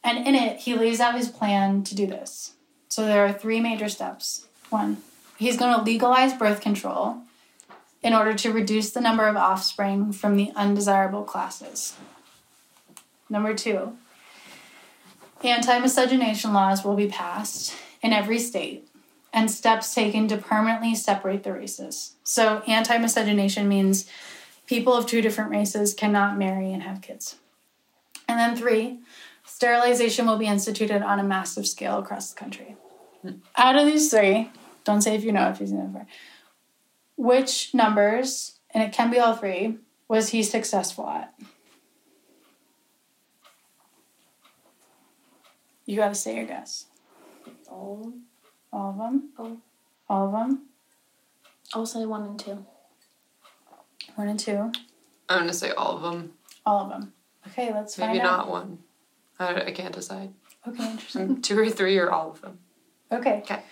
[0.03, 2.53] And in it, he lays out his plan to do this.
[2.89, 4.47] So there are three major steps.
[4.69, 4.97] One,
[5.37, 7.21] he's going to legalize birth control
[8.01, 11.95] in order to reduce the number of offspring from the undesirable classes.
[13.29, 13.97] Number two,
[15.43, 18.87] anti miscegenation laws will be passed in every state
[19.33, 22.15] and steps taken to permanently separate the races.
[22.23, 24.09] So, anti miscegenation means
[24.65, 27.35] people of two different races cannot marry and have kids.
[28.27, 28.99] And then three,
[29.43, 32.75] sterilization will be instituted on a massive scale across the country.
[33.57, 34.51] Out of these three,
[34.83, 36.05] don't say if you know if you've seen
[37.15, 39.77] which numbers, and it can be all three,
[40.07, 41.33] was he successful at?
[45.89, 46.85] You gotta say your guess.
[47.67, 48.13] Oh,
[48.71, 49.29] All of them?
[49.39, 49.57] Oh.
[50.07, 50.67] All of them?
[51.73, 52.63] I'll say one and two.
[54.13, 54.71] One and two?
[55.27, 56.33] I'm gonna say all of them.
[56.63, 57.13] All of them.
[57.47, 58.37] Okay, let's find Maybe out.
[58.37, 58.77] not one.
[59.39, 60.31] I, I can't decide.
[60.67, 61.41] Okay, interesting.
[61.41, 62.59] Two or three or all of them.
[63.11, 63.37] Okay.
[63.39, 63.63] Okay.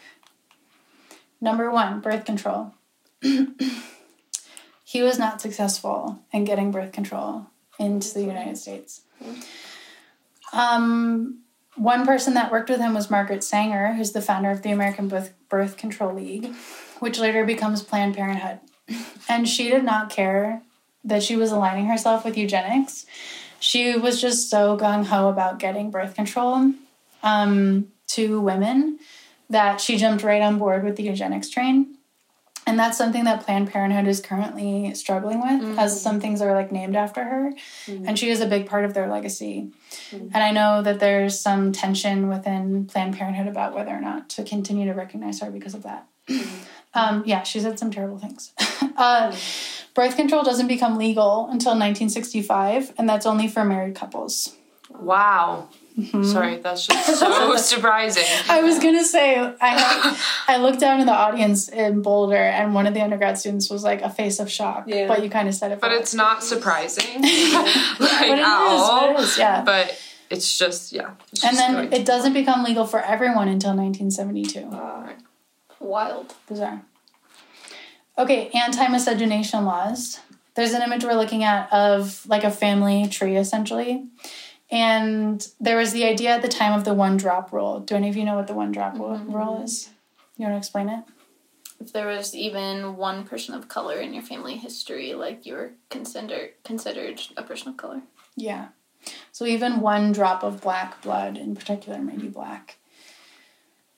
[1.40, 2.74] Number one, birth control.
[3.22, 7.46] he was not successful in getting birth control
[7.78, 9.02] into the United States.
[10.52, 11.42] Um,
[11.78, 15.08] one person that worked with him was Margaret Sanger, who's the founder of the American
[15.08, 16.54] Birth, Birth Control League,
[17.00, 18.60] which later becomes Planned Parenthood.
[19.30, 20.62] And she did not care
[21.04, 23.06] that she was aligning herself with eugenics.
[23.60, 26.72] She was just so gung ho about getting birth control
[27.24, 29.00] um, to women
[29.50, 31.97] that she jumped right on board with the eugenics train.
[32.68, 35.98] And that's something that Planned Parenthood is currently struggling with, as mm.
[35.98, 37.54] some things are like named after her.
[37.86, 38.10] Mm.
[38.10, 39.72] And she is a big part of their legacy.
[40.12, 40.32] Mm.
[40.34, 44.44] And I know that there's some tension within Planned Parenthood about whether or not to
[44.44, 46.08] continue to recognize her because of that.
[46.94, 48.52] Um, yeah, she said some terrible things.
[48.98, 49.36] uh,
[49.94, 54.56] birth control doesn't become legal until 1965, and that's only for married couples.
[54.90, 55.70] Wow.
[56.24, 58.24] Sorry, that's just so surprising.
[58.48, 62.86] I was gonna say I I looked down in the audience in Boulder, and one
[62.86, 64.84] of the undergrad students was like a face of shock.
[64.88, 65.08] Yeah.
[65.08, 65.80] But you kind of said it.
[65.80, 67.22] But for it's not surprising.
[67.22, 67.24] like
[68.00, 69.10] But it is, at all.
[69.16, 69.64] it is, yeah.
[69.64, 71.12] But it's just yeah.
[71.32, 74.68] It's and just then going it doesn't become legal for everyone until 1972.
[74.76, 75.14] Uh,
[75.80, 76.36] Wild.
[76.48, 76.84] Bizarre.
[78.18, 80.20] Okay, anti miscegenation laws.
[80.56, 84.06] There's an image we're looking at of like a family tree essentially.
[84.70, 87.80] And there was the idea at the time of the one drop rule.
[87.80, 89.34] Do any of you know what the one drop rule mm-hmm.
[89.34, 89.90] rule is?
[90.38, 91.04] You want to explain it?
[91.80, 95.72] If there was even one person of color in your family history, like you were
[95.90, 98.02] considered considered a person of color.
[98.36, 98.70] Yeah.
[99.32, 102.78] So even one drop of black blood in particular may be black.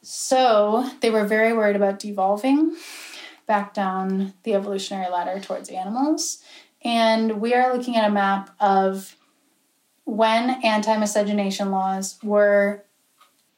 [0.02, 2.76] So they were very worried about devolving
[3.48, 6.44] back down the evolutionary ladder towards animals.
[6.84, 9.16] And we are looking at a map of
[10.10, 12.84] when anti miscegenation laws were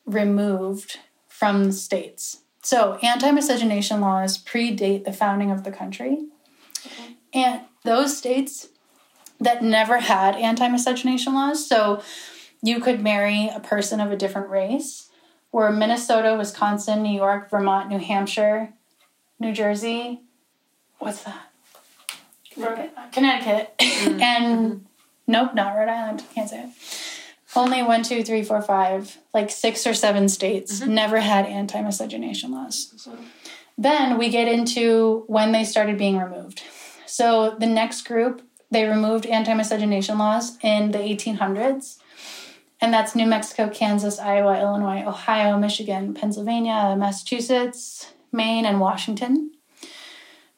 [0.06, 1.00] removed
[1.30, 2.42] from the states.
[2.62, 6.26] So anti miscegenation laws predate the founding of the country.
[7.34, 8.68] And those states
[9.40, 11.66] that never had anti miscegenation laws.
[11.66, 12.04] So
[12.62, 15.10] you could marry a person of a different race,
[15.52, 18.74] were Minnesota, Wisconsin, New York, Vermont, New Hampshire,
[19.40, 20.22] New Jersey.
[21.00, 21.52] What's that?
[23.12, 23.74] Connecticut.
[23.80, 24.22] Mm-hmm.
[24.22, 24.86] and mm-hmm.
[25.28, 26.24] Nope, not Rhode Island.
[26.34, 26.70] Can't say it.
[27.56, 30.94] Only one, two, three, four, five, like six or seven states mm-hmm.
[30.94, 33.08] never had anti miscegenation laws.
[33.78, 36.64] Then we get into when they started being removed.
[37.06, 41.98] So the next group, they removed anti miscegenation laws in the 1800s.
[42.80, 49.52] And that's New Mexico, Kansas, Iowa, Illinois, Ohio, Michigan, Pennsylvania, Massachusetts, Maine, and Washington.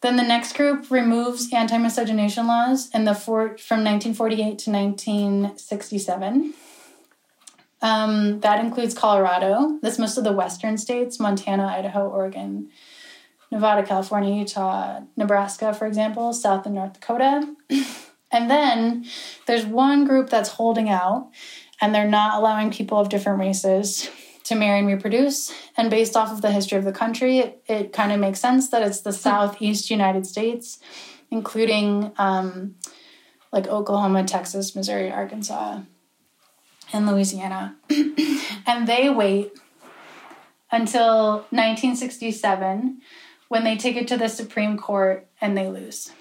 [0.03, 6.53] Then the next group removes anti miscegenation laws in the for, from 1948 to 1967.
[7.81, 9.79] Um, that includes Colorado.
[9.81, 12.69] That's most of the western states Montana, Idaho, Oregon,
[13.49, 17.55] Nevada, California, Utah, Nebraska, for example, South and North Dakota.
[18.31, 19.05] and then
[19.47, 21.29] there's one group that's holding out,
[21.79, 24.09] and they're not allowing people of different races
[24.43, 25.53] to marry and reproduce.
[25.77, 28.69] And based off of the history of the country, it, it kind of makes sense
[28.69, 30.79] that it's the southeast United States,
[31.31, 32.75] including um,
[33.51, 35.81] like Oklahoma, Texas, Missouri, Arkansas,
[36.91, 37.75] and Louisiana.
[38.65, 39.53] and they wait
[40.71, 43.01] until 1967
[43.47, 46.11] when they take it to the Supreme Court and they lose.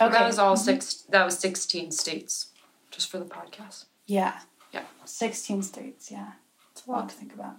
[0.00, 0.12] Okay.
[0.12, 1.04] That was all six.
[1.10, 2.48] That was sixteen states,
[2.90, 3.84] just for the podcast.
[4.06, 4.40] Yeah.
[4.72, 4.84] Yeah.
[5.04, 6.32] 16 states, yeah.
[6.72, 7.56] It's a lot to think about.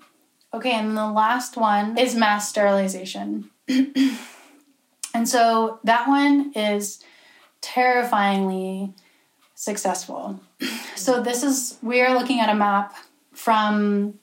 [0.53, 3.49] Okay, and the last one is mass sterilization.
[3.67, 7.03] and so that one is
[7.61, 8.93] terrifyingly
[9.55, 10.39] successful.
[10.95, 12.93] So this is we are looking at a map
[13.33, 14.19] from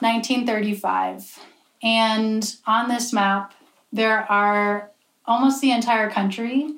[0.00, 1.38] 1935
[1.82, 3.54] and on this map
[3.92, 4.90] there are
[5.24, 6.76] almost the entire country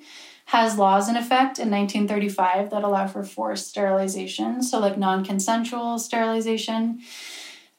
[0.48, 5.98] has laws in effect in 1935 that allow for forced sterilization, so like non consensual
[5.98, 7.00] sterilization.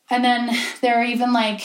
[0.07, 1.61] And then there are even like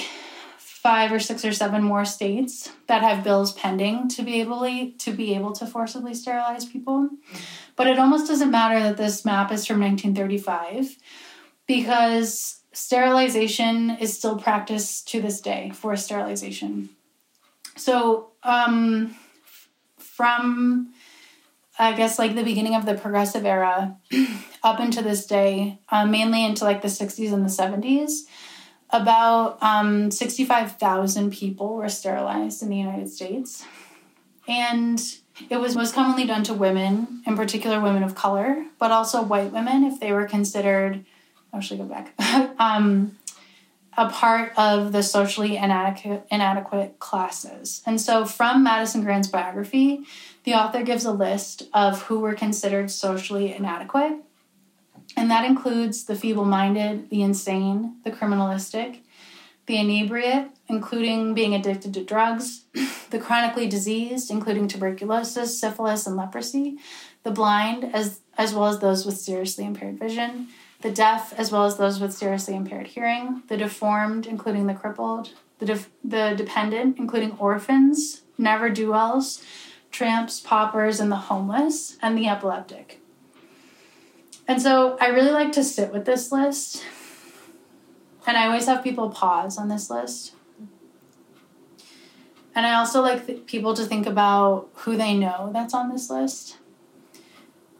[0.57, 4.63] five or six or seven more states that have bills pending to be able
[4.99, 7.11] to be able to forcibly sterilize people.
[7.77, 10.97] But it almost doesn't matter that this map is from 1935
[11.67, 16.89] because sterilization is still practiced to this day, forced sterilization.
[17.77, 19.17] So, um,
[20.17, 20.93] from
[21.79, 23.97] I guess like the beginning of the progressive era
[24.63, 28.21] up into this day, uh, mainly into like the 60s and the 70s,
[28.91, 33.65] about um, 65,000 people were sterilized in the United States.
[34.47, 35.03] And
[35.51, 39.51] it was most commonly done to women, in particular women of color, but also white
[39.51, 41.05] women if they were considered,
[41.53, 42.15] I go back,
[42.61, 43.19] um,
[43.97, 47.83] a part of the socially inadequate, inadequate classes.
[47.87, 50.05] And so from Madison Grant's biography,
[50.45, 54.17] the author gives a list of who were considered socially inadequate.
[55.17, 59.01] And that includes the feeble minded, the insane, the criminalistic,
[59.67, 62.65] the inebriate, including being addicted to drugs,
[63.11, 66.79] the chronically diseased, including tuberculosis, syphilis, and leprosy,
[67.23, 70.49] the blind, as, as well as those with seriously impaired vision,
[70.85, 75.33] the deaf, as well as those with seriously impaired hearing, the deformed, including the crippled,
[75.59, 79.43] the, def- the dependent, including orphans, never do wells,
[79.91, 83.01] tramps, paupers, and the homeless, and the epileptic.
[84.47, 86.85] And so I really like to sit with this list.
[88.27, 90.35] And I always have people pause on this list.
[92.55, 96.11] And I also like th- people to think about who they know that's on this
[96.11, 96.59] list.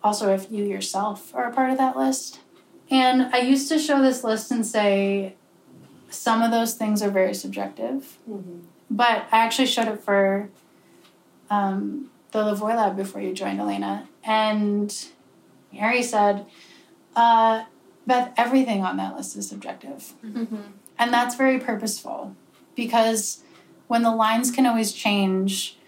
[0.03, 2.41] also if you yourself are a part of that list.
[2.91, 5.35] And I used to show this list and say
[6.11, 8.19] some of those things are very subjective,
[8.91, 10.49] but I actually showed it for
[11.51, 14.09] um, the Lavoie Lab before you joined, Elena.
[14.23, 14.95] And
[15.73, 16.47] Harry said,
[17.17, 17.65] uh,
[18.07, 20.13] Beth, everything on that list is subjective.
[20.25, 20.57] Mm-hmm.
[20.99, 22.37] And that's very purposeful
[22.77, 23.43] because
[23.89, 25.79] when the lines can always change,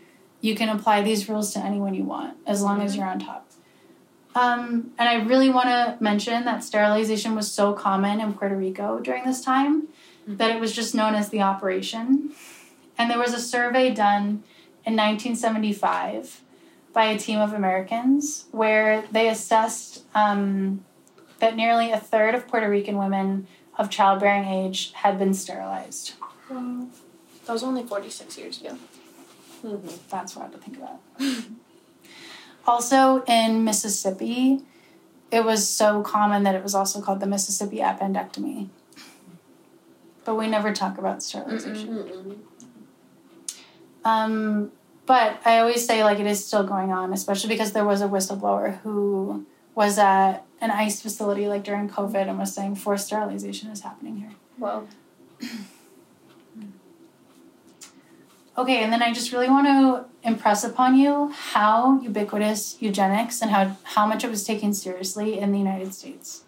[0.41, 3.46] you can apply these rules to anyone you want as long as you're on top.
[4.37, 9.01] Um, and I really want to mention that sterilization was so common in Puerto Rico
[9.01, 9.89] during this time
[10.27, 12.33] that it was just known as the operation.
[12.99, 14.45] And there was a survey done
[14.85, 16.43] in 1975
[16.93, 20.85] by a team of Americans where they assessed um,
[21.39, 23.47] that nearly a third of Puerto Rican women
[23.79, 26.13] of childbearing age had been sterilized.
[27.47, 28.77] That was only 46 years ago.
[30.11, 31.01] That's what I had to think about.
[32.67, 34.63] also in Mississippi,
[35.31, 38.69] it was so common that it was also called the Mississippi appendectomy.
[40.25, 42.41] But we never talk about sterilization.
[44.05, 44.73] Um,
[45.07, 48.09] but I always say like it is still going on, especially because there was a
[48.09, 53.71] whistleblower who was at an ICE facility like during COVID and was saying forced sterilization
[53.71, 54.33] is happening here.
[54.59, 54.89] Well,
[58.59, 63.51] Okay, and then I just really want to impress upon you how ubiquitous eugenics and
[63.51, 66.45] how, how much it was taken seriously in the United States.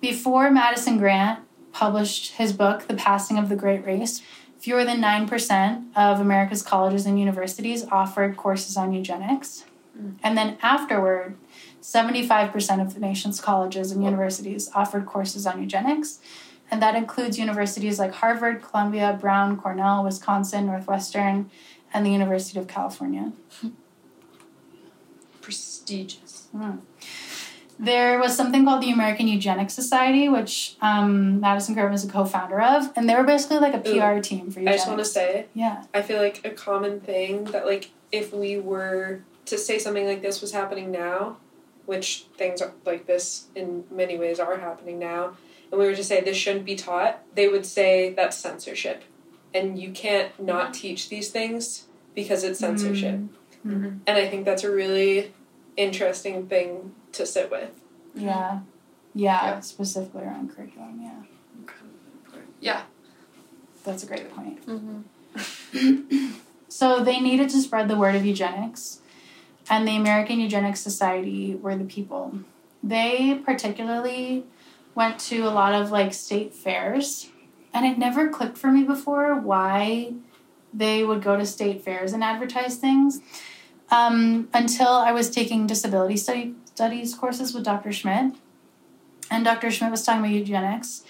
[0.00, 1.40] Before Madison Grant
[1.72, 4.22] published his book, The Passing of the Great Race,
[4.58, 9.64] fewer than 9% of America's colleges and universities offered courses on eugenics.
[9.96, 10.12] Hmm.
[10.22, 11.36] And then afterward,
[11.82, 16.20] 75% of the nation's colleges and universities offered courses on eugenics.
[16.70, 21.50] And that includes universities like Harvard, Columbia, Brown, Cornell, Wisconsin, Northwestern,
[21.92, 23.32] and the University of California.
[25.40, 26.48] Prestigious.
[27.80, 32.60] There was something called the American Eugenics Society, which um, Madison Grant was a co-founder
[32.60, 35.46] of, and they were basically like a PR team for I just want to say,
[35.54, 40.06] yeah, I feel like a common thing that like if we were to say something
[40.06, 41.38] like this was happening now,
[41.86, 45.38] which things are, like this in many ways are happening now,
[45.70, 49.04] and we were to say this shouldn't be taught, they would say that's censorship,
[49.54, 53.20] and you can't not teach these things because it's censorship.
[53.66, 54.00] Mhm.
[54.06, 55.32] And I think that's a really
[55.76, 57.70] interesting thing to sit with.
[58.14, 58.60] yeah,
[59.14, 59.60] yeah, Yeah.
[59.60, 61.00] specifically around curriculum.
[61.02, 61.22] Yeah,
[62.60, 62.82] Yeah.
[63.84, 64.64] that's a great point.
[64.66, 65.00] mm-hmm.
[66.68, 69.00] So they needed to spread the word of eugenics,
[69.68, 72.32] and the American Eugenics Society were the people.
[72.82, 74.44] They particularly
[74.94, 77.30] went to a lot of like state fairs,
[77.72, 80.14] and it never clicked for me before why
[80.72, 83.20] they would go to state fairs and advertise things.
[83.90, 87.92] Um, until I was taking disability study, studies courses with Dr.
[87.92, 88.34] Schmidt,
[89.30, 89.70] and Dr.
[89.70, 91.02] Schmidt was talking about eugenics,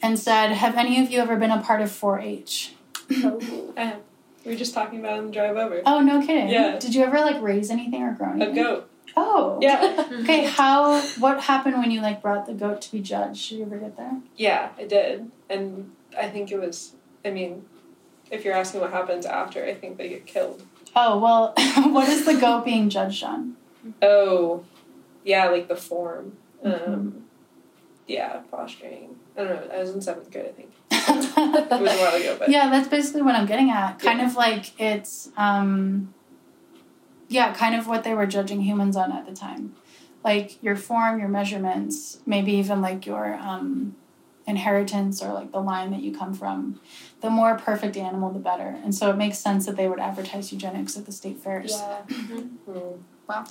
[0.00, 2.74] and said, "Have any of you ever been a part of 4-H?"
[3.10, 3.96] I
[4.44, 5.82] we were just talking about the drive over.
[5.84, 6.48] Oh, no kidding.
[6.48, 6.78] Yeah.
[6.78, 8.58] Did you ever like raise anything or grow anything?
[8.58, 8.90] A goat.
[9.16, 9.58] Oh.
[9.60, 10.08] Yeah.
[10.22, 13.48] Okay, how what happened when you like brought the goat to be judged?
[13.48, 14.20] Did you ever get there?
[14.36, 15.30] Yeah, I did.
[15.50, 16.94] And I think it was,
[17.24, 17.64] I mean,
[18.30, 20.62] if you're asking what happens after, I think they get killed.
[20.94, 21.52] Oh, well,
[21.92, 23.56] what is the goat being judged on?
[24.00, 24.64] Oh,
[25.24, 26.36] yeah, like the form.
[26.64, 26.92] Mm-hmm.
[26.92, 27.24] Um,
[28.06, 29.16] yeah, posturing.
[29.36, 29.74] I don't know.
[29.74, 30.72] I was in seventh grade, I think.
[31.34, 33.98] It was a while ago, but yeah, that's basically what I'm getting at.
[33.98, 36.14] Kind of like it's um
[37.32, 39.74] yeah, kind of what they were judging humans on at the time.
[40.24, 43.96] Like your form, your measurements, maybe even like your um
[44.46, 46.80] inheritance or like the line that you come from.
[47.20, 48.76] The more perfect animal the better.
[48.82, 51.72] And so it makes sense that they would advertise eugenics at the state fairs.
[51.72, 52.02] Yeah.
[52.02, 53.44] Hmm.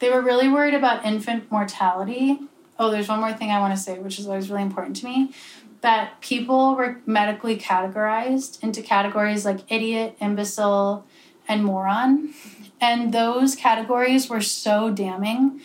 [0.00, 2.40] They were really worried about infant mortality.
[2.78, 5.04] Oh, there's one more thing I want to say, which is always really important to
[5.04, 5.32] me.
[5.80, 11.04] That people were medically categorized into categories like idiot, imbecile,
[11.48, 12.34] and moron.
[12.80, 15.60] And those categories were so damning.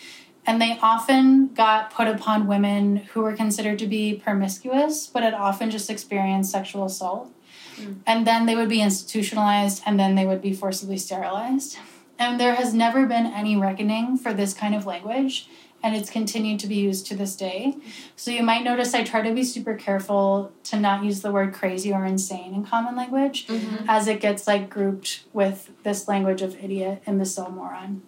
[0.46, 5.32] And they often got put upon women who were considered to be promiscuous, but had
[5.32, 7.30] often just experienced sexual assault.
[7.76, 7.94] Hmm.
[8.06, 11.78] And then they would be institutionalized and then they would be forcibly sterilized.
[12.18, 15.48] And there has never been any reckoning for this kind of language,
[15.84, 17.76] and it's continued to be used to this day.
[18.16, 21.52] So you might notice I try to be super careful to not use the word
[21.52, 23.84] crazy or insane in common language, Mm-hmm.
[23.88, 28.02] as it gets like grouped with this language of idiot, imbecile, moron.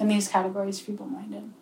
[0.00, 1.52] in these categories, feeble minded.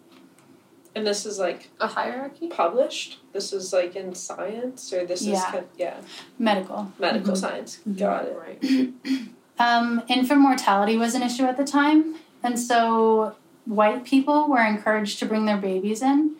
[0.94, 2.46] And this is like A hierarchy?
[2.48, 3.18] published?
[3.32, 4.92] This is like in science?
[4.92, 5.50] Or this is, Yeah.
[5.50, 5.96] kind yeah,
[6.38, 6.92] Medical.
[6.98, 7.80] medical science.
[7.96, 8.36] Got it.
[8.38, 8.92] Right.
[9.60, 12.14] Um, infant mortality was an issue at the time,
[12.44, 13.34] and so
[13.68, 16.36] white people were encouraged to bring their babies in.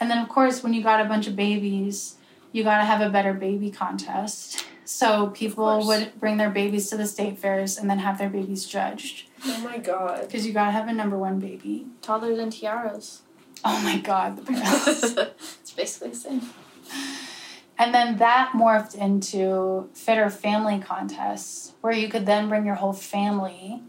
[0.00, 2.14] And then, of course, when you got a bunch of babies,
[2.52, 4.64] you got to have a better baby contest.
[4.84, 8.64] So people would bring their babies to the state fairs and then have their babies
[8.64, 9.28] judged.
[9.44, 10.22] Oh my god.
[10.22, 11.86] Because you got to have a number one baby.
[12.00, 13.22] Toddlers and tiaras.
[13.64, 15.02] Oh my God, the parents.
[15.60, 16.42] it's basically the same.
[17.76, 22.92] And then that morphed into fitter family contests where you could then bring your whole
[22.92, 23.82] family.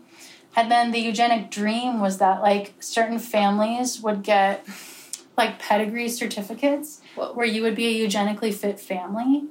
[0.55, 4.67] And then the eugenic dream was that like certain families would get
[5.37, 9.43] like pedigree certificates where you would be a eugenically fit family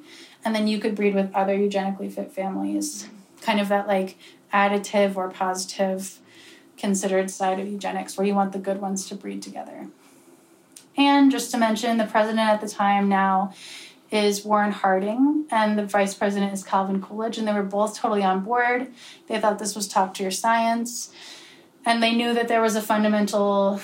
[0.45, 3.09] and then you could breed with other eugenically fit families.
[3.41, 4.17] Kind of that like
[4.53, 6.19] additive or positive
[6.77, 9.89] considered side of eugenics where you want the good ones to breed together.
[10.97, 13.55] And just to mention, the president at the time now
[14.11, 18.23] is Warren Harding, and the vice president is Calvin Coolidge, and they were both totally
[18.23, 18.89] on board.
[19.27, 21.11] They thought this was top tier science,
[21.85, 23.81] and they knew that there was a fundamental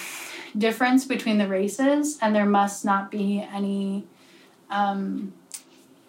[0.57, 4.07] difference between the races, and there must not be any
[4.71, 5.35] um,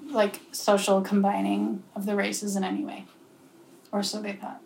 [0.10, 3.06] like social combining of the races in any way,
[3.92, 4.62] or so they thought.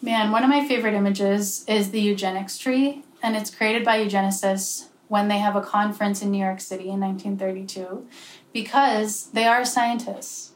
[0.00, 4.88] Man, one of my favorite images is the eugenics tree, and it's created by eugenicists
[5.12, 8.08] when they have a conference in New York City in 1932
[8.50, 10.52] because they are scientists.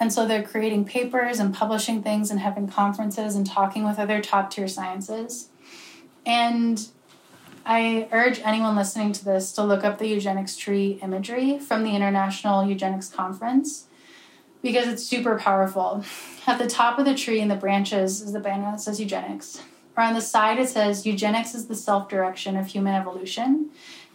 [0.00, 4.22] And so they're creating papers and publishing things and having conferences and talking with other
[4.22, 5.50] top tier sciences.
[6.24, 6.88] And
[7.66, 11.94] I urge anyone listening to this to look up the eugenics tree imagery from the
[11.94, 13.88] International Eugenics Conference
[14.62, 16.02] because it's super powerful.
[16.46, 19.60] At the top of the tree in the branches is the banner that says eugenics.
[19.98, 23.70] Or on the side it says eugenics is the self direction of human evolution.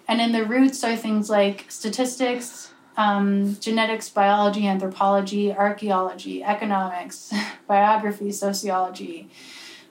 [0.07, 7.33] And in the roots are things like statistics, um, genetics, biology, anthropology, archaeology, economics,
[7.67, 9.29] biography, sociology,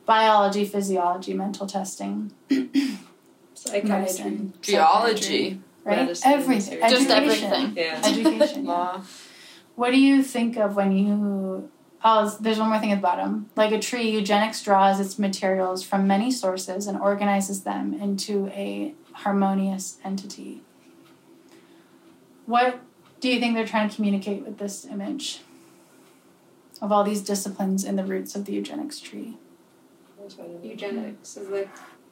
[0.07, 2.33] biology, physiology, mental testing,
[3.55, 3.89] Psychiatry.
[3.89, 5.61] medicine, Geology.
[5.85, 5.97] right?
[5.99, 6.81] medicine, everything.
[6.81, 6.91] research.
[6.91, 7.53] Just Education.
[7.53, 7.77] everything.
[7.77, 8.01] Yeah.
[8.05, 8.65] Education.
[8.67, 8.71] yeah.
[8.73, 9.03] Law.
[9.77, 11.71] What do you think of when you?
[12.05, 13.49] Oh, there's one more thing at the bottom.
[13.55, 18.95] Like a tree, eugenics draws its materials from many sources and organizes them into a
[19.13, 20.63] harmonious entity.
[22.47, 22.81] What
[23.21, 25.41] do you think they're trying to communicate with this image
[26.81, 29.37] of all these disciplines in the roots of the eugenics tree?
[30.63, 31.69] Eugenics is the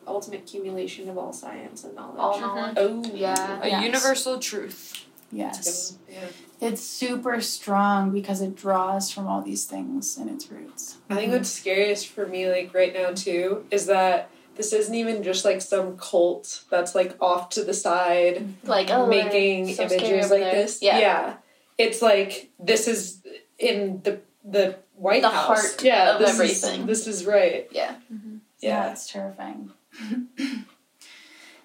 [0.07, 2.19] ultimate accumulation of all science and knowledge.
[2.19, 2.57] All mm-hmm.
[2.57, 2.75] knowledge.
[2.79, 3.61] Oh Yeah.
[3.63, 3.85] A Yes.
[3.85, 5.07] universal truth.
[5.33, 5.99] Yes.
[6.09, 6.19] Yeah.
[6.61, 10.99] It's super strong because it draws from all these things in its roots.
[11.09, 14.31] I think what's scariest for me, like right now too, is that
[14.61, 19.07] this isn't even just like some cult that's like off to the side Like oh,
[19.07, 20.55] making so images like there.
[20.55, 20.83] this.
[20.83, 20.99] Yeah.
[20.99, 21.35] yeah.
[21.79, 23.23] It's like this is
[23.59, 25.47] in the the White The House.
[25.47, 26.81] heart yeah, of this everything.
[26.83, 27.67] Is, this is right.
[27.73, 27.95] Yeah.
[28.11, 28.93] Yeah, Yeah.
[28.93, 29.71] it's terrifying.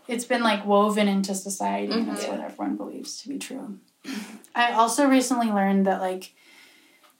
[0.07, 2.29] it's been like woven into society, and that's Mhm.
[2.29, 3.79] what everyone believes to be true.
[4.55, 6.33] I also recently learned that like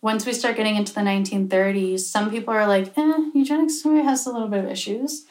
[0.02, 4.32] once we start getting into the 1930s, some people are like, eh, eugenics has a
[4.32, 5.26] little bit of issues.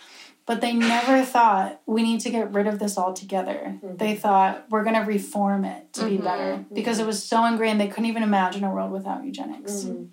[0.46, 3.78] But they never thought we need to get rid of this altogether.
[3.82, 3.96] Mm-hmm.
[3.96, 6.24] They thought we're going to reform it to be Mhm.
[6.24, 6.74] better mm-hmm.
[6.74, 9.84] because it was so ingrained they couldn't even imagine a world without eugenics.
[9.84, 10.08] Mhm.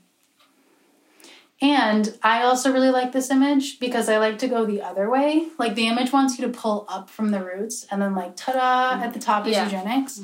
[1.63, 5.47] And I also really like this image because I like to go the other way.
[5.59, 8.95] Like the image wants you to pull up from the roots and then like ta-da
[8.95, 9.03] mm-hmm.
[9.03, 9.65] at the top is Yeah.
[9.65, 10.21] eugenics.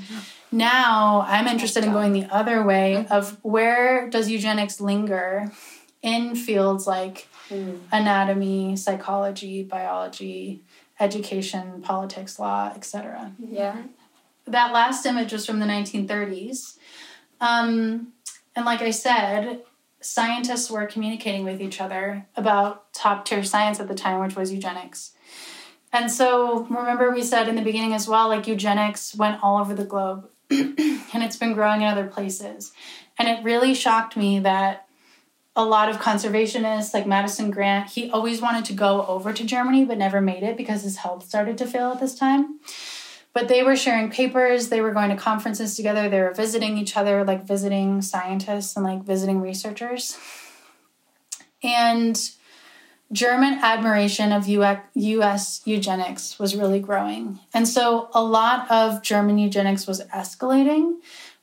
[0.52, 5.52] Now I'm interested in going the other way of where does eugenics linger
[6.02, 7.80] in fields like Mm.
[7.92, 10.62] anatomy, psychology, biology,
[11.00, 13.84] education, politics, law, etc Yeah.
[14.46, 16.78] that last image was from the 1930s.
[17.40, 18.14] Um,
[18.56, 19.62] and like I said,
[20.02, 24.52] scientists were communicating with each other about top tier science at the time, which was
[24.52, 25.12] eugenics.
[25.94, 29.74] And so, remember, we said in the beginning as well, like eugenics went all over
[29.74, 32.72] the globe and it's been growing in other places.
[33.20, 34.87] And it really shocked me that
[35.58, 39.84] a lot of conservationists, like Madison Grant, he always wanted to go over to Germany
[39.84, 42.60] but never made it because his health started to fail at this time.
[43.34, 46.96] But they were sharing papers they were going to conferences together they were visiting each
[46.96, 50.18] other like visiting scientists and like visiting researchers.
[51.64, 52.18] And
[53.12, 57.40] german admiration of us eugenics was really growing.
[57.54, 60.98] And so a lot of german eugenics was escalating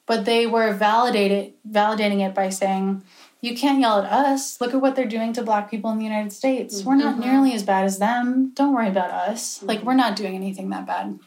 [0.07, 3.03] but they were validated validating it by saying
[3.45, 4.61] you can't yell at us.
[4.61, 6.83] Look at what they're doing to black people in the united states.
[6.83, 7.31] We're not mm-hmm.
[7.31, 8.53] nearly as bad as them.
[8.55, 9.59] Don't worry about us.
[9.59, 9.66] Mm-hmm.
[9.66, 11.19] Like we're not doing anything that bad.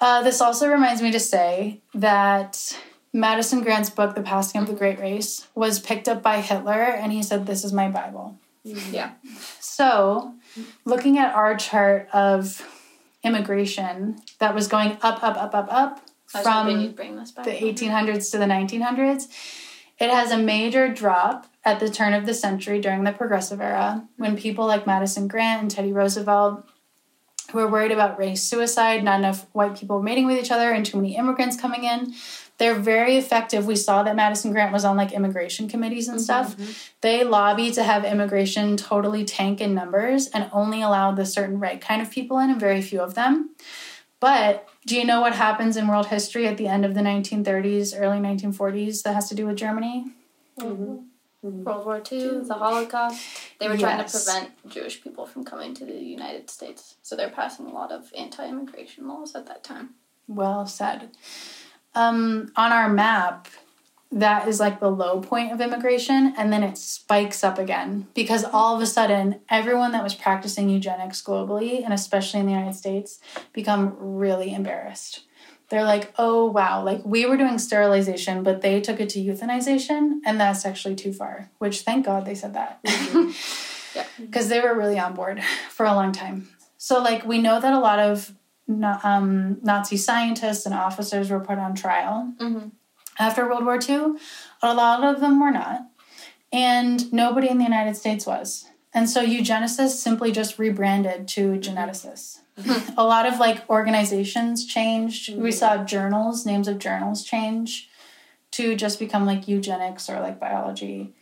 [0.00, 2.76] Uh, this also reminds me to say that
[3.12, 7.12] Madison Grant's book, The Passing of the Great Race, was picked up by Hitler, and
[7.12, 8.36] he said, This is my Bible.
[8.66, 8.92] Mm-hmm.
[8.92, 9.12] Yeah.
[9.60, 10.34] So,
[10.84, 12.60] looking at our chart of
[13.22, 16.00] immigration that was going up, up, up, up, up
[16.34, 17.44] I was hoping from bring this back.
[17.44, 19.28] the 1800s to the 1900s,
[19.98, 24.06] it has a major drop at the turn of the century during the Progressive Era
[24.16, 26.66] when people like Madison Grant and Teddy Roosevelt,
[27.52, 30.84] who were worried about race suicide, not enough white people mating with each other, and
[30.84, 32.14] too many immigrants coming in,
[32.58, 33.66] they're very effective.
[33.66, 36.56] We saw that Madison Grant was on like immigration committees and mm-hmm, stuff.
[36.56, 36.72] Mm-hmm.
[37.00, 41.80] They lobbied to have immigration totally tank in numbers and only allow the certain right
[41.80, 43.50] kind of people in and very few of them.
[44.24, 47.92] But do you know what happens in world history at the end of the 1930s,
[47.94, 50.12] early 1940s that has to do with Germany?
[50.56, 51.04] World
[51.84, 53.22] War II, the Holocaust.
[53.60, 56.94] They were trying to prevent Jewish people from coming to the United States.
[57.02, 59.90] So they're passing a lot of anti immigration laws at that time.
[60.26, 61.10] Well said.
[61.94, 63.48] Um, on our map,
[64.14, 68.44] that is like the low point of immigration, and then it spikes up again because
[68.44, 72.74] all of a sudden, everyone that was practicing eugenics globally, and especially in the United
[72.74, 73.18] States,
[73.52, 75.24] become really embarrassed.
[75.68, 80.20] They're like, oh wow, like we were doing sterilization, but they took it to euthanization,
[80.24, 82.80] and that's actually too far, which thank God they said that.
[83.94, 84.06] Yeah.
[84.20, 86.48] Because they were really on board for a long time.
[86.78, 88.32] So, like, we know that a lot of
[89.04, 92.68] um, Nazi scientists and officers were put on trial Mm-hmm.
[93.18, 94.14] After World War II.
[94.62, 95.86] A lot of them were not.
[96.52, 98.66] And nobody in the United States was.
[98.92, 102.38] And so eugenicists simply just rebranded to geneticists.
[102.96, 105.34] a lot of like organizations changed.
[105.36, 107.90] We saw journals, names of journals change
[108.52, 111.12] to just become like eugenics or like biology.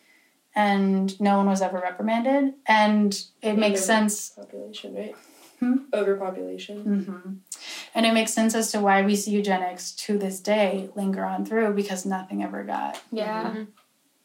[0.55, 2.53] And no one was ever reprimanded.
[2.67, 5.17] And it makes sense Population, right?
[5.61, 5.77] Hmm?
[5.95, 7.05] Overpopulation.
[7.07, 7.52] hmm
[7.95, 11.45] And it makes sense as to why we see eugenics to this day linger on
[11.45, 13.45] through because nothing ever got, Yeah.
[13.45, 13.59] Mm-hmm.
[13.59, 13.71] Mm-hmm.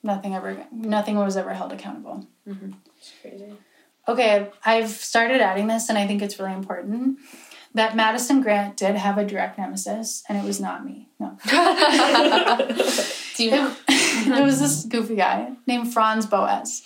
[0.03, 2.27] nothing ever, nothing was ever held accountable.
[2.47, 2.71] Mm-hmm.
[2.97, 3.53] It's crazy.
[4.07, 7.19] Okay, I've started adding this and I think it's really important
[7.73, 11.09] that Madison Grant did have a direct nemesis and it was not me.
[11.19, 11.37] No.
[13.35, 13.75] Do you know?
[13.89, 16.83] it was this goofy guy named Franz Boas.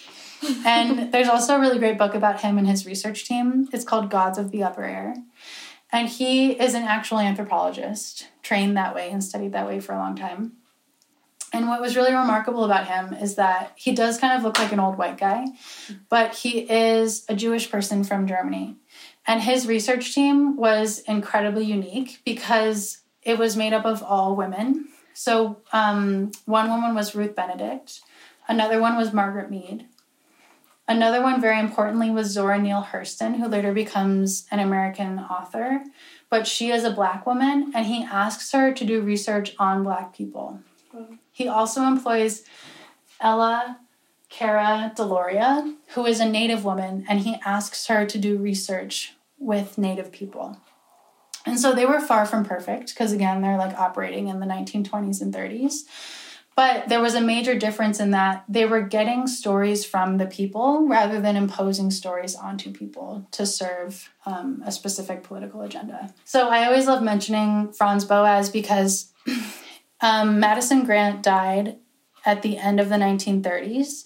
[0.66, 3.70] And there's also a really great book about him and his research team.
[3.72, 5.14] It's called Gods of the Upper Air.
[5.92, 9.98] And he is an actual anthropologist, trained that way and studied that way for a
[9.98, 10.54] long time.
[11.54, 14.72] And what was really remarkable about him is that he does kind of look like
[14.72, 15.48] an old white guy,
[16.08, 18.78] but he is a Jewish person from Germany.
[19.28, 24.88] And his research team was incredibly unique because it was made up of all women.
[25.14, 28.00] So um, one woman was Ruth Benedict,
[28.48, 29.86] another one was Margaret Mead,
[30.92, 35.84] another one, very importantly, was Zora Neale Hurston, who later becomes an American author.
[36.30, 40.16] But she is a black woman, and he asks her to do research on black
[40.16, 40.60] people.
[41.32, 42.44] He also employs
[43.20, 43.80] Ella
[44.30, 49.78] Cara Deloria, who is a Native woman, and he asks her to do research with
[49.78, 50.58] Native people.
[51.46, 55.22] And so they were far from perfect because, again, they're like operating in the 1920s
[55.22, 55.84] and 30s.
[56.56, 60.86] But there was a major difference in that they were getting stories from the people
[60.88, 66.14] rather than imposing stories onto people to serve um, a specific political agenda.
[66.26, 69.14] So I always love mentioning Franz Boas because
[70.02, 71.78] um, Madison Grant died
[72.26, 74.06] at the end of the 1930s.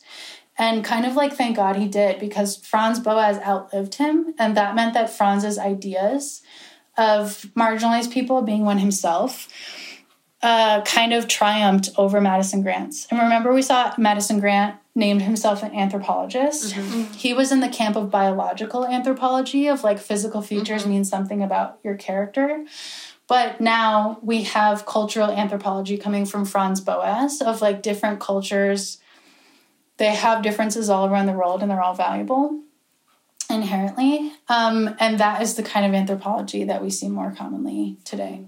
[0.57, 4.33] And kind of like, thank God he did, because Franz Boas outlived him.
[4.39, 6.41] And that meant that Franz's ideas
[6.97, 9.49] of marginalized people being one himself
[10.45, 13.07] uh, kind of triumphed over Madison Grant's.
[13.09, 16.73] And remember, we saw Madison Grant named himself an anthropologist.
[17.15, 21.79] He was in the camp of biological anthropology, of like physical features mean something about
[21.83, 22.63] your character.
[23.27, 28.99] But now we have cultural anthropology coming from Franz Boas of like different cultures.
[29.97, 32.61] They have differences all around the world and they're all valuable
[33.49, 34.31] inherently.
[34.47, 38.45] Um, and that is the kind of anthropology that we see more commonly today.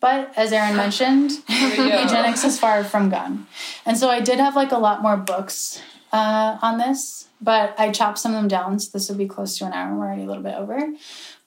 [0.00, 3.46] But as Erin mentioned, eugenics is far from gone.
[3.84, 5.80] And so I did have like a lot more books
[6.12, 8.78] uh, on this, but I chopped some of them down.
[8.78, 9.94] So this would be close to an hour.
[9.96, 10.78] We're already a little bit over.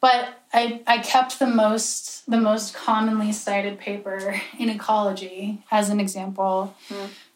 [0.02, 6.00] But I, I kept the most the most commonly cited paper in ecology as an
[6.00, 6.76] example,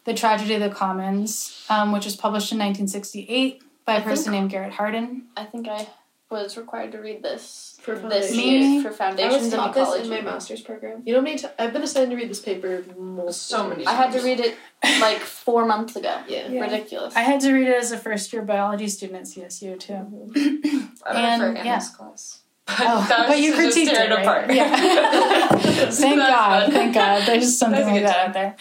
[0.04, 4.24] the Tragedy of the Commons, um, which was published in 1968 by a I person
[4.24, 5.24] think- named Garrett Hardin.
[5.36, 5.88] I think I
[6.30, 8.00] was required to read this For this
[8.30, 8.36] foundation.
[8.36, 8.74] Me?
[8.74, 11.02] year for I was foundations in taught this in my master's program.
[11.04, 11.36] You know me.
[11.38, 13.86] T- I've been assigned to read this paper multiple So many Times.
[13.98, 14.56] I had to read it
[15.00, 16.20] like four months ago.
[16.28, 16.48] Yeah.
[16.48, 16.62] Yeah.
[16.62, 17.14] Ridiculous.
[17.14, 19.92] I had to read it as a first year biology student at CSU too.
[19.94, 21.80] I read for And, Anna's yeah.
[21.96, 22.40] class.
[22.68, 24.22] Oh, that but you to just critiqued tear it, it right?
[24.24, 24.52] apart.
[24.52, 25.88] Yeah.
[25.90, 26.72] So thank God, fun.
[26.72, 27.26] thank God.
[27.26, 28.26] There's something like that time.
[28.28, 28.56] out there.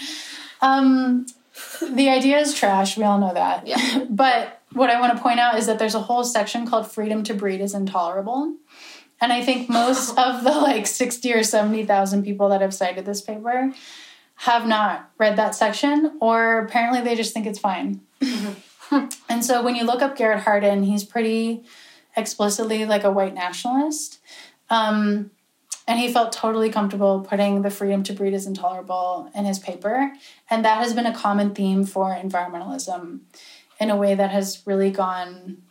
[0.62, 1.26] Um,
[1.82, 2.98] the idea is trash.
[2.98, 3.66] We all know that.
[3.66, 4.06] Yeah.
[4.08, 7.24] But what I want to point out is that there's a whole section called freedom
[7.24, 8.56] to breed is intolerable.
[9.22, 13.22] And I think most of the like 60 or 70,000 people that have cited this
[13.22, 13.74] paper
[14.40, 18.02] have not read that section, or apparently they just think it's fine.
[19.30, 21.64] and so when you look up Garrett Hardin, he's pretty
[22.18, 24.20] explicitly like a white nationalist.
[24.70, 25.32] Um,
[25.88, 30.12] and he felt totally comfortable putting the freedom to breed is intolerable in his paper.
[30.50, 33.20] And that has been a common theme for environmentalism
[33.80, 35.62] in a way that has really gone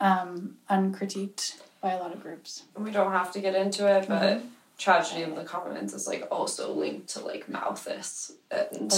[0.00, 2.62] um, uncritiqued by a lot of groups.
[2.78, 4.46] We don't have to get into it, but Mm-hmm.
[4.78, 8.92] tragedy of the commons is like also linked to like Malthus and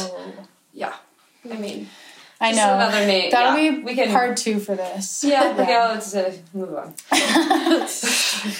[0.72, 0.94] yeah.
[1.50, 1.88] I mean,
[2.40, 2.74] I know.
[2.74, 3.30] another name.
[3.30, 5.24] That'll yeah, be we can part two for this.
[5.24, 5.88] Yeah, yeah.
[5.92, 6.94] Let's uh, move on.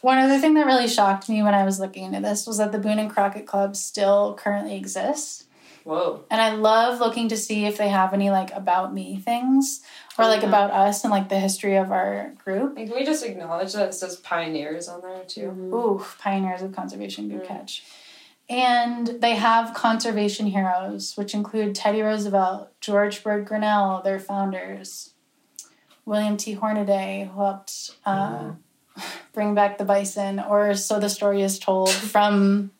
[0.00, 2.72] One other thing that really shocked me when I was looking into this was that
[2.72, 5.44] the Boone and Crockett Club still currently exists.
[5.84, 6.24] Whoa.
[6.30, 9.82] And I love looking to see if they have any like about me things
[10.20, 12.76] or like about us and like the history of our group.
[12.76, 15.48] And can we just acknowledge that it says pioneers on there too?
[15.72, 17.46] Ooh, pioneers of conservation, good Mm.
[17.48, 17.82] catch.
[18.48, 25.14] And they have conservation heroes, which include Teddy Roosevelt, George Bird Grinnell, their founders,
[26.04, 26.54] William T.
[26.54, 28.50] Hornaday, who helped uh,
[29.32, 32.72] bring back the bison, or so the story is told from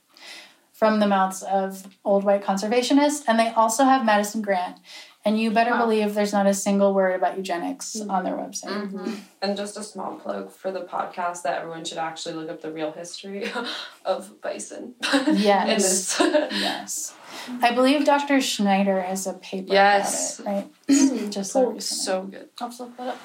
[0.72, 3.22] from the mouths of old white conservationists.
[3.28, 4.78] And they also have Madison Grant.
[5.22, 5.80] And you better Wow.
[5.84, 8.88] believe there's not a single word about eugenics on their website.
[8.88, 9.14] Mm-hmm.
[9.42, 12.72] And just a small plug for the podcast that everyone should actually look up the
[12.72, 13.50] real history
[14.04, 14.94] of bison.
[15.28, 16.18] Yes.
[16.20, 16.50] In this.
[16.52, 17.14] Yes.
[17.60, 18.40] I believe Dr.
[18.40, 20.38] Schneider has a paper Yes.
[20.40, 21.30] about it, right?
[21.30, 22.48] Just so so good.
[22.58, 23.20] I'll just look that up.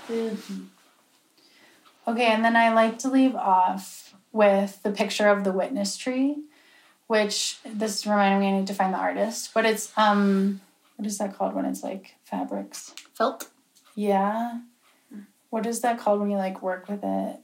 [2.07, 6.43] Okay, and then I like to leave off with the picture of the witness tree,
[7.07, 10.61] which this reminded me I need to find the artist, but it's um
[10.95, 12.93] what is that called when it's like fabrics?
[13.13, 13.49] Felt.
[13.95, 14.59] Yeah.
[15.49, 17.39] What is that called when you like work with it?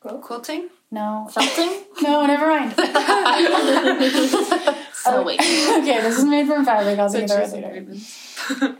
[0.00, 0.68] Quilting?
[0.90, 1.28] No.
[1.32, 1.84] Felting?
[2.02, 2.72] No, never mind.
[4.94, 5.38] so wait.
[5.40, 6.98] okay, this is made from fabric.
[6.98, 8.00] I'll think of it Stitches and later.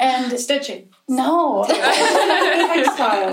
[0.00, 0.88] And Stitching.
[1.08, 1.64] no.
[1.68, 3.30] Textile.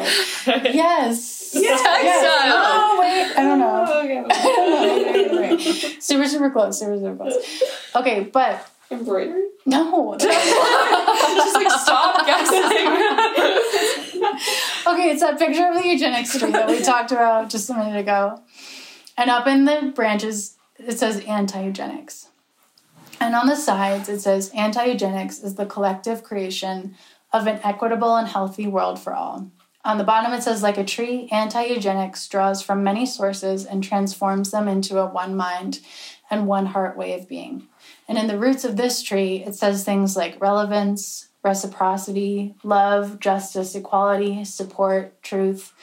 [0.71, 1.51] yes.
[1.55, 1.57] Yes.
[1.83, 2.51] Yes.
[2.53, 3.85] Oh wait, I don't know.
[3.87, 4.19] Oh, okay.
[4.19, 5.11] I don't know.
[5.11, 6.03] Wait, wait, wait.
[6.03, 6.77] Super, super close.
[6.79, 7.35] Super, super close.
[7.95, 9.43] Okay, but Embroidery.
[9.65, 10.17] no.
[10.19, 12.59] Just like stop guessing.
[14.87, 17.99] okay, it's that picture of the eugenics tree that we talked about just a minute
[17.99, 18.41] ago.
[19.17, 22.29] And up in the branches, it says anti eugenics.
[23.19, 26.95] And on the sides, it says anti eugenics is the collective creation
[27.31, 29.51] of an equitable and healthy world for all.
[29.85, 33.83] On the bottom, it says, like a tree, anti eugenics draws from many sources and
[33.83, 35.79] transforms them into a one mind
[36.29, 37.67] and one heart way of being.
[38.07, 43.73] And in the roots of this tree, it says things like relevance, reciprocity, love, justice,
[43.73, 45.73] equality, support, truth,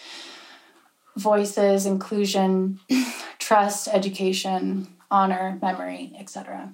[1.17, 2.81] voices, inclusion,
[3.39, 6.73] trust, education, honor, memory, etc.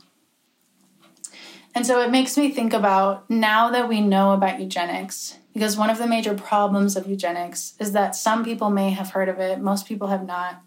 [1.75, 5.91] And so it makes me think about now that we know about eugenics, because one
[5.91, 9.61] of the major problems of eugenics is that some people may have heard of it,
[9.61, 10.63] most people have not.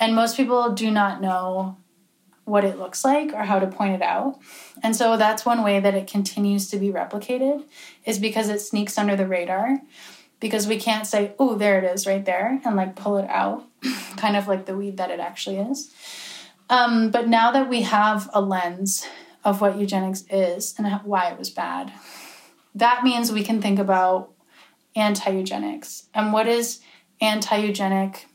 [0.00, 1.76] And most people do not know
[2.44, 4.38] what it looks like or how to point it out.
[4.82, 7.64] And so that's one way that it continues to be replicated
[8.04, 9.80] is because it sneaks under the radar
[10.40, 13.64] because we can't say, "Oh, there it is right there," and like pull it out,
[14.16, 15.92] kind of like the weed that it actually is.
[16.70, 19.06] Um, but now that we have a lens
[19.44, 21.92] of what eugenics is and why it was bad,
[22.78, 24.30] that means we can think about
[24.94, 26.08] anti-eugenics.
[26.14, 26.80] And what is
[27.20, 28.26] anti-eugenic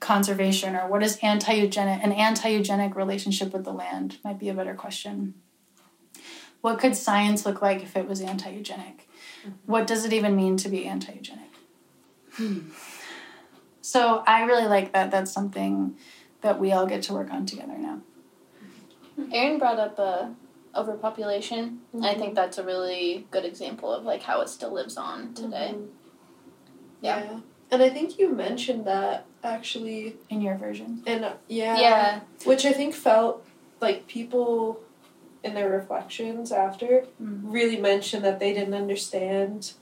[0.00, 4.74] conservation or what is anti-eugenic an anti-eugenic relationship with the land might be a better
[4.74, 5.34] question.
[6.60, 9.08] What could science look like if it was anti-eugenic?
[9.66, 11.50] What does it even mean to be anti-eugenic?
[13.80, 15.96] So i really like that that's something
[16.42, 18.00] that we all get to work on together now.
[19.32, 20.28] Erin brought up uh,
[20.74, 21.80] overpopulation.
[21.92, 25.34] and I think that's a really good example of like how it still lives on
[25.34, 25.74] today.
[27.00, 27.22] Yeah.
[27.24, 27.40] Yeah.
[27.70, 32.20] And I think you mentioned that actually, in your version and uh, yeah, Yeah.
[32.44, 33.44] which I think felt
[33.80, 34.80] like people
[35.44, 37.42] in their reflections after Mhm.
[37.44, 39.72] really mentioned that they didn't understand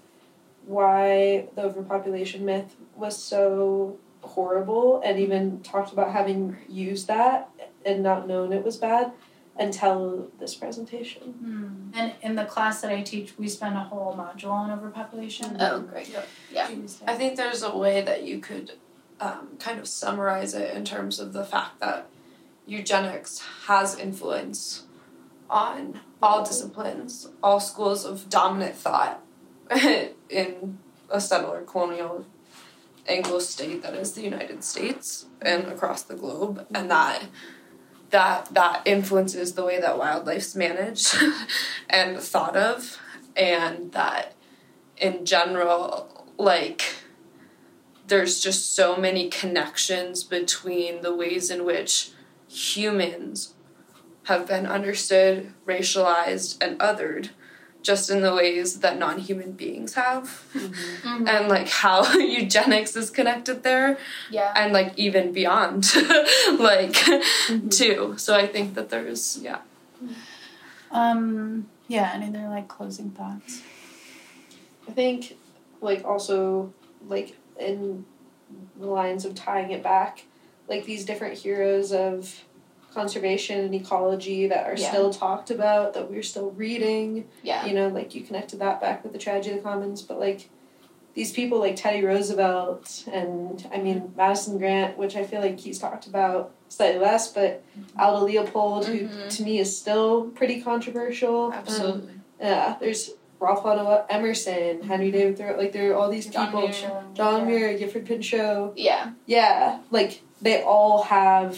[0.67, 7.49] why the overpopulation myth was so horrible and even talked about having used that
[7.85, 9.13] and not known it was bad
[9.59, 11.91] until this presentation.
[11.95, 15.81] and in the class that i teach we spend a whole module on overpopulation Oh,
[15.81, 16.09] great.
[16.53, 16.69] Yeah.
[17.07, 18.73] I think there's a way that you could
[19.20, 22.07] um, kind of summarize it in terms of the fact that
[22.66, 24.83] eugenics has influence
[25.49, 29.23] on all disciplines, all schools of dominant thought
[30.28, 30.78] in
[31.09, 32.27] a settler colonial
[33.09, 37.23] Anglo state that is the United States and across the globe, and that
[38.11, 41.15] that that influences the way that wildlife's managed
[41.91, 42.99] and thought of,
[43.37, 44.35] and that
[44.97, 46.95] in general, like
[48.07, 52.11] there's just so many connections between the ways in which
[52.49, 53.55] humans
[54.24, 57.31] have been understood, racialized, and othered
[57.87, 60.25] just in the ways that non-human beings have.
[60.53, 61.29] Mhm.
[61.33, 61.97] and like how
[62.39, 63.97] eugenics is connected there.
[64.31, 64.53] Yeah.
[64.57, 65.87] and like even beyond.
[66.71, 66.97] Like
[67.71, 68.15] too.
[68.25, 69.61] So i think that there's yeah.
[70.91, 73.63] Um, yeah, any other like closing thoughts?
[74.89, 75.37] I think,
[75.81, 76.73] like, also,
[77.09, 78.05] like, in
[78.79, 80.25] the lines of tying it back,
[80.69, 82.45] like, these different heroes of
[82.97, 84.89] conservation and ecology that are Yeah.
[84.90, 87.28] still talked about, that we're still reading.
[87.43, 87.64] Yeah.
[87.66, 90.48] You know, like, you connected that back with the tragedy of the commons, but, like,
[91.14, 95.78] these people like Teddy Roosevelt and I mean Madison Grant, which I feel like he's
[95.78, 97.62] talked about slightly less, but
[97.98, 99.28] Aldo Leopold, who Mhm.
[99.36, 101.55] to me is still pretty controversial.
[101.81, 106.47] Um, yeah, there's Ralph Waldo Emerson, Henry David Thoreau, like there are all these John
[106.48, 106.68] people.
[106.68, 107.05] Muir.
[107.14, 108.77] John Muir, Gifford Pinchot.
[108.77, 109.12] Yeah.
[109.24, 111.56] Yeah, like they all have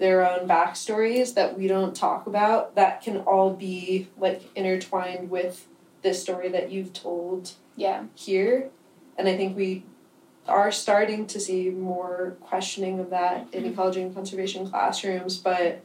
[0.00, 5.68] their own backstories that we don't talk about that can all be like intertwined with
[6.02, 8.04] this story that you've told Yeah.
[8.14, 8.70] here.
[9.18, 9.84] And I think we
[10.48, 13.72] are starting to see more questioning of that in mm-hmm.
[13.72, 15.82] ecology and conservation classrooms, but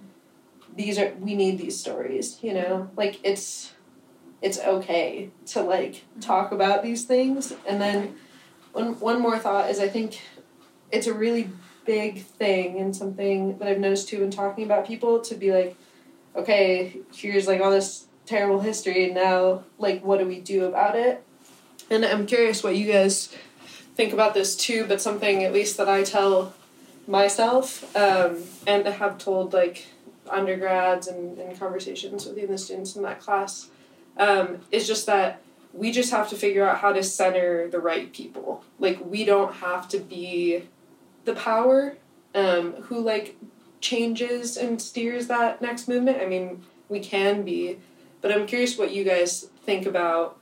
[0.73, 2.89] these are we need these stories, you know?
[2.95, 3.73] Like it's
[4.41, 6.21] it's okay to like mm-hmm.
[6.21, 7.53] talk about these things.
[7.67, 8.15] And then
[8.71, 10.21] one one more thought is I think
[10.89, 11.49] it's a really
[11.85, 15.75] big thing and something that I've noticed too in talking about people to be like,
[16.35, 20.95] okay, here's like all this terrible history and now like what do we do about
[20.95, 21.23] it?
[21.89, 23.35] And I'm curious what you guys
[23.95, 26.53] think about this too, but something at least that I tell
[27.07, 29.85] myself um, and I have told like
[30.29, 33.69] undergrads and, and conversations with the students in that class
[34.17, 35.41] um, is just that
[35.73, 38.63] we just have to figure out how to center the right people.
[38.79, 40.63] Like we don't have to be
[41.25, 41.97] the power
[42.33, 43.35] um, who like
[43.81, 46.21] changes and steers that next movement.
[46.21, 47.79] I mean, we can be,
[48.21, 50.37] but I'm curious what you guys think about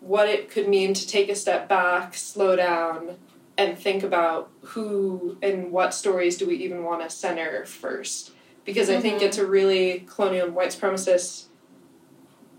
[0.00, 3.16] what it could mean to take a step back, slow down,
[3.56, 8.32] and think about who and what stories do we even want to center first.
[8.64, 9.26] Because I think Mhm.
[9.26, 11.44] it's a really colonial and white supremacist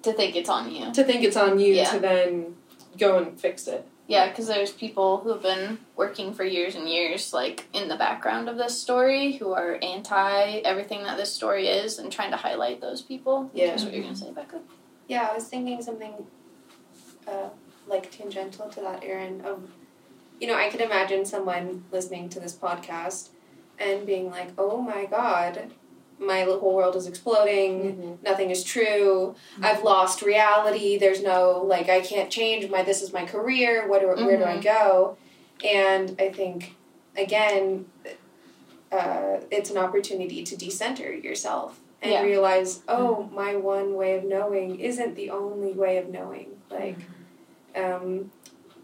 [0.04, 0.92] To think it's on you.
[0.94, 1.92] to think it's on you Yeah.
[1.92, 2.56] to then
[2.98, 3.86] go and fix it.
[4.08, 7.96] Yeah, because there's people who have been working for years and years, like in the
[7.96, 12.38] background of this story, who are anti everything that this story is, and trying to
[12.38, 13.50] highlight those people.
[13.54, 13.68] Yeah.
[13.68, 14.60] That's what you're gonna say, Becca.
[15.08, 16.14] Yeah, I was thinking something
[17.28, 17.50] uh,
[17.88, 19.42] like tangential to that, Erin.
[19.42, 19.70] Of,
[20.40, 23.30] you know, I could imagine someone listening to this podcast
[23.80, 25.72] and being like, "Oh my God,
[26.26, 27.82] my whole world is exploding.
[27.82, 28.24] Mm-hmm.
[28.24, 29.36] Nothing is true.
[29.62, 29.86] I've mm-hmm.
[29.86, 30.98] lost reality.
[30.98, 32.84] There's no like, I can't change my.
[32.84, 33.88] This is my career.
[33.88, 34.62] What do, where do I mm-hmm.
[34.62, 35.18] go?"
[35.64, 36.76] And I think
[37.18, 37.86] again,
[38.92, 42.24] uh, it's an opportunity to decenter yourself and Yeah.
[42.24, 46.58] realize, oh, my one way of knowing isn't the only way of knowing.
[46.70, 46.98] Like,
[47.76, 48.32] um,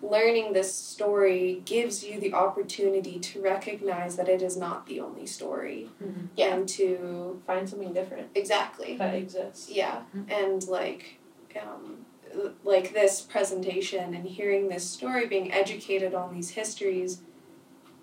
[0.01, 5.25] learning this story gives you the opportunity to recognize that it is not the only
[5.25, 5.89] story.
[6.01, 6.25] Mm-hmm.
[6.35, 6.55] Yeah.
[6.55, 8.95] And to, Find something different exactly.
[8.97, 9.69] that exists.
[9.69, 10.31] Yeah, mm-hmm.
[10.31, 11.19] and like,
[11.61, 12.05] um,
[12.63, 17.21] like this presentation and hearing this story, being educated on these histories,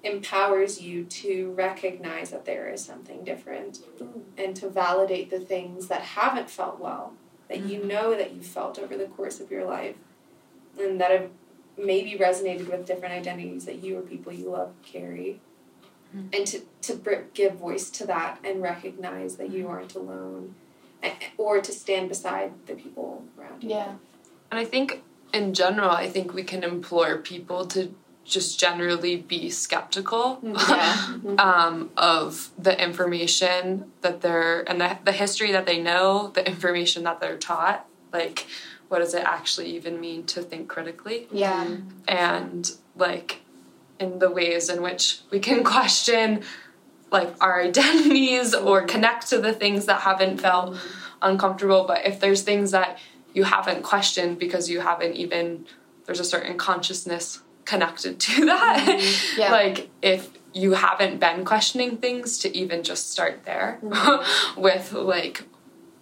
[0.02, 4.22] empowers you to recognize that there is something different, mm.
[4.36, 7.14] and to validate the things that haven't felt well,
[7.48, 7.88] that you mm-hmm.
[7.88, 9.96] know that you felt over the course of your life,
[10.78, 11.30] and that have
[11.78, 15.40] maybe resonated with different identities that you or people you love carry.
[16.14, 16.28] Mm-hmm.
[16.32, 19.72] And to, to br- give voice to that and recognize that you mm-hmm.
[19.72, 20.54] aren't alone
[21.02, 23.70] a- or to stand beside the people around you.
[23.70, 23.94] Yeah.
[24.50, 27.94] And I think in general, I think we can implore people to
[28.24, 31.28] just generally be skeptical mm-hmm.
[31.28, 31.34] Yeah.
[31.38, 37.04] um, of the information that they're and the, the history that they know, the information
[37.04, 37.86] that they're taught.
[38.12, 38.46] Like,
[38.88, 41.26] what does it actually even mean to think critically?
[41.30, 41.76] Yeah.
[42.06, 43.40] and like
[43.98, 46.42] in the ways in which we can question
[47.10, 50.76] like our identities or connect to the things that haven't felt
[51.22, 52.98] uncomfortable but if there's things that
[53.32, 55.66] you haven't questioned because you haven't even
[56.06, 59.40] there's a certain consciousness connected to that mm-hmm.
[59.40, 59.50] Yeah.
[59.50, 64.60] like if you haven't been questioning things to even just start there mm-hmm.
[64.60, 65.44] with like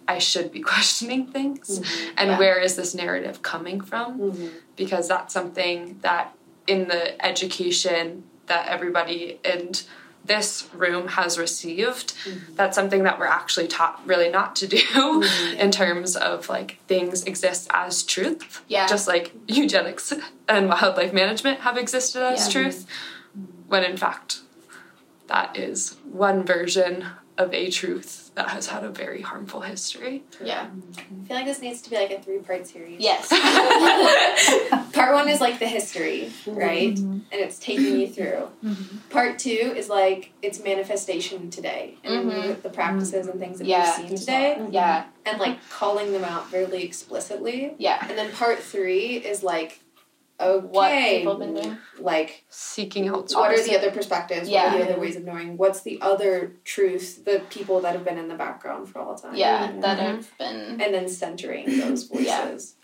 [0.07, 2.13] I should be questioning things Mm-hmm.
[2.17, 2.39] and Yeah.
[2.39, 4.49] where is this narrative coming from?
[4.75, 6.35] Because that's something that
[6.67, 9.71] in the education that everybody in
[10.25, 12.55] this room has received, Mm-hmm.
[12.55, 15.23] that's something that we're actually taught really not to do
[15.57, 18.61] in terms of like things exist as truth.
[18.67, 18.87] Yeah.
[18.87, 20.11] Just like eugenics
[20.49, 22.51] and wildlife management have existed as Yeah.
[22.61, 22.85] truth,
[23.67, 24.39] when in fact
[25.27, 27.05] that is one version
[27.37, 30.23] of a truth that has had a very harmful history.
[30.43, 30.67] Yeah.
[30.97, 32.99] I feel like this needs to be like a three part series.
[32.99, 33.29] Yes.
[34.93, 36.95] Part one is like the history, right?
[36.95, 37.21] Mhm.
[37.31, 38.47] And it's taking you through.
[39.09, 42.61] Part two is like its manifestation today and Mhm.
[42.61, 43.99] the practices and things that Yeah.
[43.99, 45.05] we've seen today yeah.
[45.25, 47.73] and like calling them out very explicitly.
[47.77, 48.05] Yeah.
[48.07, 49.79] And then part three is like,
[50.37, 51.77] Oh, what okay, people have been doing.
[51.99, 54.49] like Seeking out what are the other perspectives?
[54.49, 54.73] Yeah.
[54.73, 55.55] What are the other ways of knowing?
[55.57, 57.23] What's the other truth?
[57.23, 59.35] The people that have been in the background for all time.
[59.35, 59.71] Yeah.
[59.79, 60.01] That Mhm.
[60.01, 60.81] have been.
[60.81, 62.75] And then centering those voices.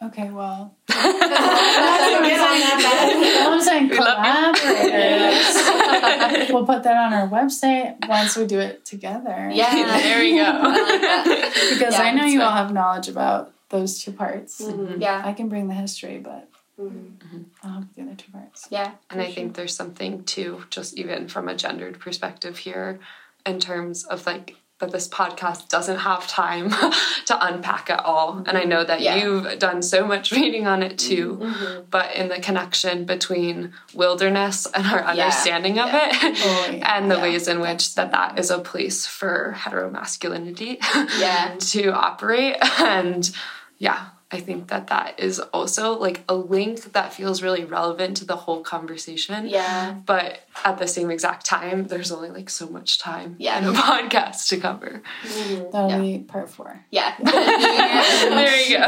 [0.00, 0.06] Yeah.
[0.08, 6.48] Okay, well, Get on that, I'm saying We collaborators.
[6.52, 9.48] we'll put that on our website once we do it together.
[9.52, 9.72] Yeah.
[10.02, 10.42] there we go.
[10.44, 11.54] I like.
[11.78, 12.44] Because Yeah, I know you good.
[12.44, 14.60] all have knowledge about those two parts.
[14.60, 15.00] Mhm.
[15.00, 15.22] Yeah.
[15.24, 16.48] I can bring the history, but
[16.80, 17.44] Mhm.
[17.62, 18.66] I'll the other two parts.
[18.70, 18.92] Yeah.
[19.10, 22.98] And I think there's something too, just even from a gendered perspective here,
[23.44, 26.70] in terms of like that this podcast doesn't have time
[27.26, 28.42] to unpack it all.
[28.46, 29.14] And I know that Yeah.
[29.16, 31.84] you've done so much reading on it too, Mhm.
[31.88, 35.26] but in the connection between wilderness and our Yeah.
[35.26, 36.08] understanding of Yeah.
[36.10, 36.36] it.
[36.42, 36.96] Oh, yeah.
[36.96, 37.22] And the Yeah.
[37.22, 40.78] ways in which that that is a place for heteromasculinity
[41.20, 41.54] Yeah.
[41.58, 43.30] to operate and
[43.78, 48.24] yeah i think that that is also like a link that feels really relevant to
[48.24, 49.94] the whole conversation Yeah.
[50.06, 53.58] but at the same exact time there's only like so much time Yeah.
[53.58, 55.70] in a podcast to cover mm-hmm.
[55.70, 55.98] That'll Yeah.
[56.00, 56.84] be part four.
[56.90, 57.14] Yeah.
[57.22, 58.86] there you go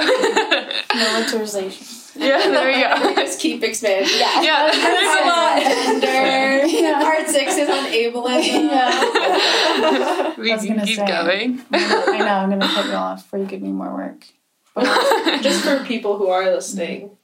[0.95, 1.87] Militarization.
[2.17, 4.11] yeah there you go Just keep expanding.
[4.19, 4.43] Yeah.
[4.43, 5.63] yeah there's a lot
[6.01, 6.67] Gender.
[6.67, 7.03] Yeah.
[7.03, 8.69] Part six is on ableism.
[8.71, 10.35] Yeah.
[10.39, 11.07] we I was can gonna keep say.
[11.07, 14.27] going I know, I'm gonna put you off before you give me more work.
[15.43, 17.17] Just for people who are listening,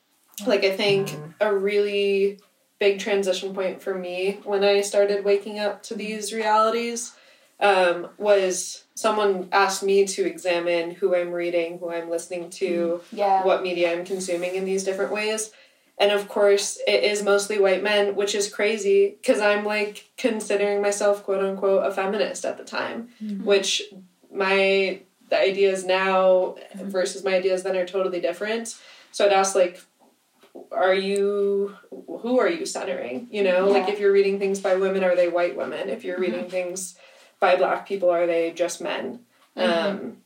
[0.46, 2.38] like I think a really
[2.78, 7.12] big transition point for me when I started waking up to these realities
[7.60, 13.44] um, was someone asked me to examine who I'm reading, who I'm listening to, Yeah.
[13.44, 15.50] what media I'm consuming in these different ways.
[15.98, 20.80] And of course, it is mostly white men, which is crazy because I'm like considering
[20.80, 23.10] myself, quote unquote, a feminist at the time,
[23.44, 23.82] which
[24.32, 25.00] my
[25.30, 28.76] the ideas now versus my ideas then are totally different.
[29.12, 29.80] So I'd ask, like,
[30.72, 33.28] are you, who are you centering?
[33.30, 35.88] You know, like if you're reading things by women, are they white women?
[35.88, 36.50] If you're reading mm-hmm.
[36.50, 36.96] things
[37.38, 39.20] by black people, are they just men?
[39.56, 39.88] Mm-hmm.
[39.88, 40.16] Um,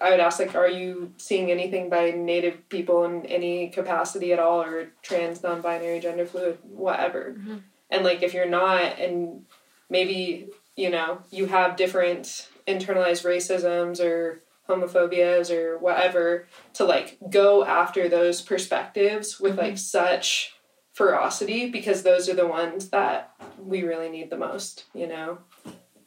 [0.00, 4.38] I would ask like, are you seeing anything by Native people in any capacity at
[4.38, 7.36] all, or trans, non-binary, gender fluid, whatever?
[7.38, 7.56] Mm-hmm.
[7.90, 9.44] And like, if you're not, and
[9.90, 17.64] maybe you know you have different internalized racisms or homophobias or whatever, to like go
[17.64, 19.76] after those perspectives with like mm-hmm.
[19.76, 20.54] such
[20.92, 24.84] ferocity because those are the ones that we really need the most.
[24.94, 25.38] You know.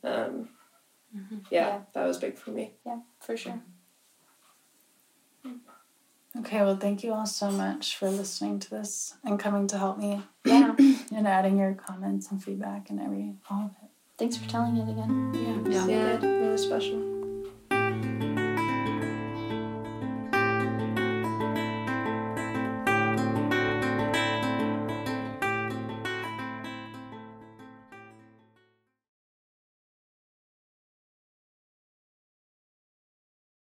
[0.04, 0.50] Um,
[1.16, 1.38] mm-hmm.
[1.50, 1.80] yeah, Yeah.
[1.94, 2.74] that was big for me.
[2.86, 3.00] Yeah.
[3.20, 3.54] For sure.
[5.46, 6.40] Mm-hmm.
[6.40, 10.00] Okay, well, thank you all so much for listening to this and coming to help
[10.00, 10.76] me Yeah.
[11.16, 13.83] and adding your comments and feedback and every all of it.
[14.18, 15.66] Thanks for telling it again.
[15.70, 15.88] Yeah.
[15.88, 16.20] Yeah.
[16.22, 17.13] Yeah, really special.